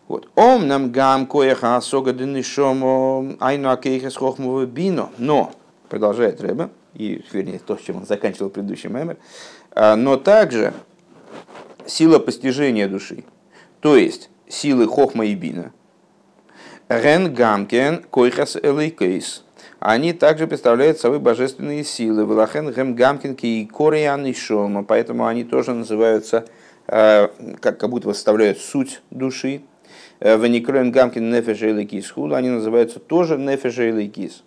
Вот. 0.09 0.29
Ом 0.37 0.69
нам 0.69 0.93
гам 0.93 1.27
коеха 1.27 1.81
сога 1.81 2.13
денишомо 2.13 3.37
айну 3.41 3.71
акейхес 3.71 4.17
хохмову 4.17 4.65
бино. 4.67 5.11
Но, 5.19 5.51
продолжает 5.89 6.41
Рэба, 6.41 6.71
и, 6.97 7.23
вернее, 7.33 7.59
то, 7.59 7.77
чем 7.77 7.97
он 7.97 8.07
заканчивал 8.07 8.51
предыдущий 8.51 8.89
мемер, 8.89 9.19
а, 9.73 9.97
но 9.97 10.17
также 10.17 10.73
сила 11.87 12.19
постижения 12.19 12.89
души, 12.89 13.25
то 13.81 13.97
есть 13.97 14.31
силы 14.49 14.87
хохма 14.87 15.27
и 15.27 15.35
бина, 15.35 15.73
рен 16.89 17.33
гамкен 17.35 18.03
койхас 18.11 18.57
элейкейс– 18.57 19.43
они 19.79 20.13
также 20.13 20.47
представляют 20.47 20.99
собой 20.99 21.19
божественные 21.19 21.85
силы. 21.85 22.25
Вилахен 22.25 22.73
гемгамкинки 22.73 23.47
и 23.47 23.67
кориан 23.67 24.27
и 24.27 24.33
шома. 24.33 24.83
Поэтому 24.83 25.27
они 25.27 25.45
тоже 25.45 25.75
называются, 25.75 26.47
э, 26.87 27.29
как, 27.61 27.79
как 27.79 27.91
будто 27.91 28.13
составляют 28.13 28.59
суть 28.59 29.01
души. 29.11 29.63
Э, 30.19 30.39
Веникроем 30.39 30.91
гамкин 30.93 31.31
нефеша 31.31 31.69
и 31.69 32.01
хула. 32.01 32.39
Они 32.39 32.49
называются 32.49 33.01
тоже 33.01 33.37
нефеша 33.37 33.85
и 33.85 34.09
кис. 34.09 34.43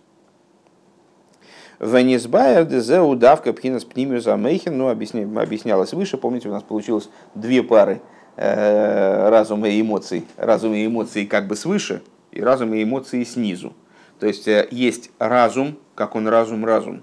Венисбайер 1.80 2.65
дезе 2.65 2.99
удавка 2.99 3.53
пхинас 3.53 3.86
пнимию 3.86 4.21
замейхин. 4.21 4.77
Ну, 4.77 4.89
объяснялось 4.89 5.93
выше. 5.93 6.17
Помните, 6.17 6.49
у 6.49 6.51
нас 6.51 6.63
получилось 6.63 7.09
две 7.36 7.63
пары 7.63 8.01
э, 8.36 9.30
разума 9.30 9.69
и 9.69 9.80
эмоций. 9.80 10.25
Разум 10.36 10.73
и 10.73 10.86
эмоции 10.86 11.25
как 11.25 11.47
бы 11.47 11.55
свыше, 11.55 12.01
и 12.32 12.41
разум 12.41 12.73
и 12.73 12.84
эмоции 12.84 13.23
снизу. 13.23 13.73
То 14.19 14.27
есть 14.27 14.47
э, 14.49 14.67
есть 14.71 15.11
разум, 15.19 15.77
как 15.95 16.15
он 16.15 16.27
разум-разум. 16.27 17.01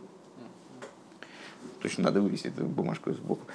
Точно 1.81 2.05
надо 2.05 2.21
вывести 2.21 2.49
эту 2.49 2.65
бумажку 2.65 3.13
сбоку. 3.13 3.47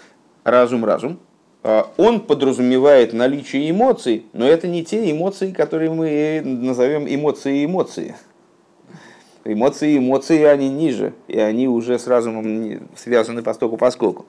Разум-разум. 0.44 1.20
А, 1.64 1.92
он 1.98 2.22
подразумевает 2.22 3.14
наличие 3.14 3.70
эмоций, 3.70 4.26
но 4.34 4.48
это 4.48 4.68
не 4.68 4.84
те 4.84 5.12
эмоции, 5.12 5.52
которые 5.52 5.92
мы 5.92 6.42
назовем 6.44 7.06
эмоции-эмоции. 7.08 8.16
Эмоции 9.44 9.98
эмоции, 9.98 10.44
они 10.44 10.70
ниже, 10.70 11.14
и 11.28 11.40
они 11.40 11.68
уже 11.68 11.98
с 11.98 12.08
разумом 12.08 12.88
связаны 12.96 13.42
постоку 13.42 13.78
поскольку. 13.78 14.26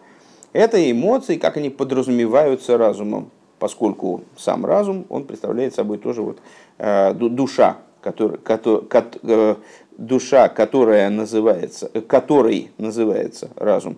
Это 0.53 0.91
эмоции, 0.91 1.37
как 1.37 1.57
они 1.57 1.71
подразумеваются 1.71 2.79
разумом, 2.79 3.31
поскольку 3.59 4.23
сам 4.37 4.65
разум, 4.67 5.07
он 5.09 5.25
представляет 5.25 5.75
собой 5.75 5.99
тоже 5.99 6.23
вот, 6.23 6.39
э, 6.79 7.13
душа, 7.15 7.79
который, 8.01 8.39
который, 8.39 8.87
э, 9.23 9.55
душа, 9.97 10.49
которая 10.49 11.11
называется, 11.11 11.89
который 12.07 12.71
называется 12.79 13.51
разум, 13.57 13.97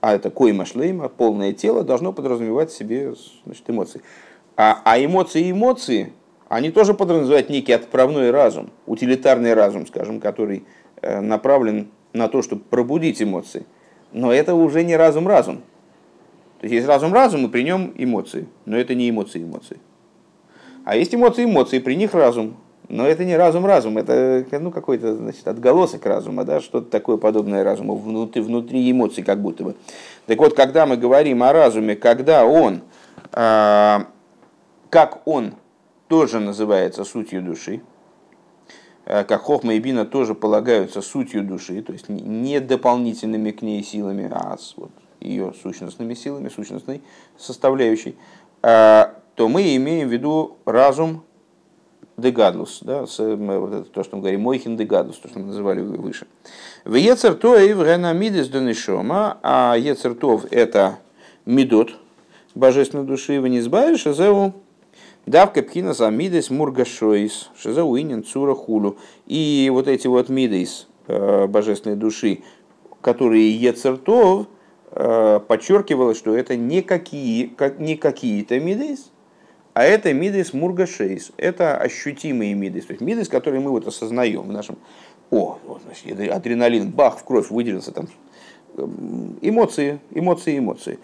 а 0.00 0.14
это 0.14 0.30
койма 0.30 0.66
шлейма, 0.66 1.08
полное 1.08 1.52
тело, 1.52 1.82
должно 1.82 2.12
подразумевать 2.12 2.70
в 2.70 2.76
себе 2.76 3.14
значит, 3.44 3.64
эмоции. 3.68 4.02
А, 4.56 4.80
а 4.84 5.02
эмоции 5.02 5.50
эмоции, 5.50 6.12
они 6.48 6.70
тоже 6.70 6.94
подразумевают 6.94 7.48
некий 7.48 7.72
отправной 7.72 8.30
разум, 8.30 8.70
утилитарный 8.86 9.54
разум, 9.54 9.86
скажем, 9.86 10.20
который 10.20 10.64
э, 11.02 11.20
направлен 11.20 11.88
на 12.12 12.28
то, 12.28 12.42
чтобы 12.42 12.62
пробудить 12.62 13.22
эмоции. 13.22 13.66
Но 14.12 14.32
это 14.32 14.54
уже 14.54 14.84
не 14.84 14.96
разум-разум. 14.96 15.58
То 16.60 16.64
есть 16.64 16.74
есть 16.74 16.86
разум-разум, 16.86 17.46
и 17.46 17.48
при 17.48 17.62
нем 17.62 17.92
эмоции. 17.96 18.46
Но 18.64 18.76
это 18.76 18.94
не 18.94 19.10
эмоции-эмоции. 19.10 19.78
А 20.84 20.96
есть 20.96 21.14
эмоции-эмоции, 21.14 21.80
при 21.80 21.96
них 21.96 22.14
разум. 22.14 22.56
Но 22.88 23.04
это 23.04 23.24
не 23.24 23.36
разум-разум, 23.36 23.98
это 23.98 24.46
ну, 24.60 24.70
какой-то 24.70 25.16
значит, 25.16 25.48
отголосок 25.48 26.06
разума, 26.06 26.44
да, 26.44 26.60
что-то 26.60 26.88
такое 26.88 27.16
подобное 27.16 27.64
разуму, 27.64 27.96
внутри, 27.96 28.40
внутри 28.40 28.88
эмоций 28.88 29.24
как 29.24 29.42
будто 29.42 29.64
бы. 29.64 29.74
Так 30.26 30.38
вот, 30.38 30.54
когда 30.54 30.86
мы 30.86 30.96
говорим 30.96 31.42
о 31.42 31.52
разуме, 31.52 31.96
когда 31.96 32.46
он 32.46 32.82
как 34.90 35.20
он 35.26 35.54
тоже 36.08 36.40
называется 36.40 37.04
сутью 37.04 37.42
души, 37.42 37.82
как 39.04 39.42
Хохма 39.42 39.74
и 39.74 39.78
Бина 39.78 40.04
тоже 40.04 40.34
полагаются 40.34 41.00
сутью 41.00 41.44
души, 41.44 41.82
то 41.82 41.92
есть 41.92 42.08
не 42.08 42.60
дополнительными 42.60 43.50
к 43.52 43.62
ней 43.62 43.82
силами, 43.82 44.30
а 44.32 44.56
вот 44.76 44.90
ее 45.20 45.54
сущностными 45.62 46.14
силами, 46.14 46.48
сущностной 46.48 47.02
составляющей, 47.36 48.16
то 48.60 49.14
мы 49.36 49.76
имеем 49.76 50.08
в 50.08 50.12
виду 50.12 50.56
разум 50.64 51.24
дегадлус, 52.16 52.80
да, 52.82 53.06
с, 53.06 53.18
вот 53.18 53.72
это, 53.72 53.84
то, 53.84 54.02
что 54.02 54.16
мы 54.16 54.22
говорим, 54.22 54.40
мойхин 54.40 54.76
дегадлус, 54.76 55.18
то, 55.18 55.28
что 55.28 55.38
мы 55.38 55.46
называли 55.46 55.82
выше. 55.82 56.26
В 56.84 56.94
ецертоев 56.94 57.78
ренамидис 57.80 58.48
донешома, 58.48 59.38
а 59.42 59.76
ецертов 59.76 60.46
это 60.50 60.98
медот 61.44 61.90
божественной 62.54 63.04
души, 63.04 63.40
вы 63.40 63.50
не 63.50 63.58
избавишь, 63.58 64.00
шазеу 64.00 64.54
давка 65.26 65.62
пхина 65.62 65.92
за 65.92 66.08
мидис 66.10 66.50
мургашоис, 66.50 67.50
шазеу 67.56 67.98
инин 67.98 68.24
цура 68.24 68.54
хулу. 68.54 68.96
И 69.26 69.68
вот 69.72 69.88
эти 69.88 70.06
вот 70.06 70.28
мидис 70.28 70.88
э, 71.08 71.46
божественной 71.46 71.96
души, 71.96 72.42
которые 73.00 73.50
ецертов, 73.50 74.46
э, 74.92 75.40
подчеркивалось, 75.46 76.16
что 76.16 76.34
это 76.34 76.56
не, 76.56 76.82
какие, 76.82 77.46
как, 77.46 77.78
не 77.78 77.96
какие-то 77.96 78.58
мидис, 78.60 79.10
а 79.74 79.84
это 79.84 80.14
мидис 80.14 80.54
мургашейс, 80.54 81.32
это 81.36 81.76
ощутимые 81.76 82.54
мидис, 82.54 82.86
то 82.86 82.92
есть 82.92 83.02
мидис, 83.02 83.28
которые 83.28 83.60
мы 83.60 83.70
вот 83.70 83.86
осознаем 83.86 84.42
в 84.42 84.52
нашем... 84.52 84.78
О, 85.30 85.58
вот, 85.66 85.82
значит, 85.84 86.30
адреналин, 86.30 86.90
бах, 86.92 87.18
в 87.18 87.24
кровь 87.24 87.50
выделился 87.50 87.90
там. 87.90 88.06
Эм, 88.76 89.36
эмоции, 89.42 89.98
эмоции, 90.12 90.58
эмоции. 90.58 90.98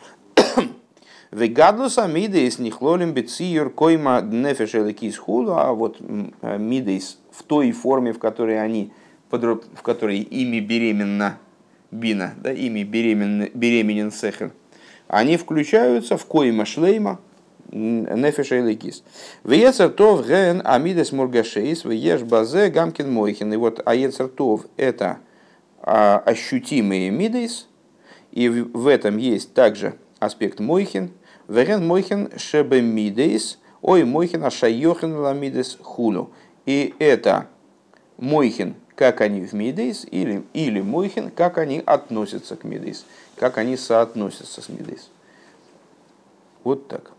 Вегадлуса 1.33 2.07
мидейс 2.07 2.59
нихлолим 2.59 3.15
бециюр 3.15 3.71
койма 3.71 4.21
днефеш 4.21 4.75
элекис 4.75 5.17
худу, 5.17 5.55
а 5.57 5.73
вот 5.73 5.97
э, 5.99 6.59
мидейс 6.59 7.19
в 7.31 7.43
той 7.43 7.73
форме, 7.73 8.13
в 8.13 8.19
которой 8.19 8.63
они, 8.63 8.93
в 9.31 9.83
которой 9.83 10.19
ими 10.19 10.61
беременна 10.61 11.39
бина, 11.91 12.35
да, 12.37 12.53
ими 12.53 12.83
беременен, 12.83 13.51
беременен 13.55 14.13
сехер, 14.13 14.53
они 15.09 15.39
включаются 15.39 16.19
в 16.19 16.27
койма 16.27 16.67
шлейма, 16.67 17.19
нефеша 17.71 18.59
и 18.59 18.63
лекис. 18.63 19.03
Вецер 19.43 19.89
тов 19.89 20.27
ген 20.27 20.61
амидес 20.63 21.13
мургашейс, 21.13 21.87
веш 21.87 22.21
базе 22.25 22.69
гамкин 22.69 23.11
мойхин. 23.11 23.51
И 23.55 23.57
вот 23.57 23.81
аецер 23.87 24.29
тов 24.29 24.67
это 24.77 25.21
а, 25.81 26.19
ощутимые 26.27 27.09
мидейс, 27.11 27.69
и 28.33 28.51
в 28.51 28.87
этом 28.87 29.17
есть 29.17 29.55
также 29.55 29.95
аспект 30.19 30.61
мойхин. 30.61 31.13
Веген 31.53 31.87
мойхин 31.87 32.31
шебе 32.39 32.81
мидейс, 32.81 33.59
ой 33.83 34.05
мойхин 34.05 34.43
ашайохин 34.43 35.15
ламидес 35.17 35.77
хулу. 35.83 36.31
И 36.65 36.95
это 36.99 37.47
мойхин, 38.17 38.75
как 38.95 39.21
они 39.21 39.43
в 39.43 39.53
мидейс, 39.53 40.07
или, 40.11 40.45
или 40.55 40.81
мойхин, 40.81 41.31
как 41.31 41.59
они 41.59 41.83
относятся 41.85 42.57
к 42.57 42.65
мидейс, 42.65 43.05
как 43.37 43.59
они 43.59 43.77
соотносятся 43.77 44.63
с 44.63 44.71
мидейс. 44.71 45.11
Вот 46.65 46.89
так. 46.89 47.12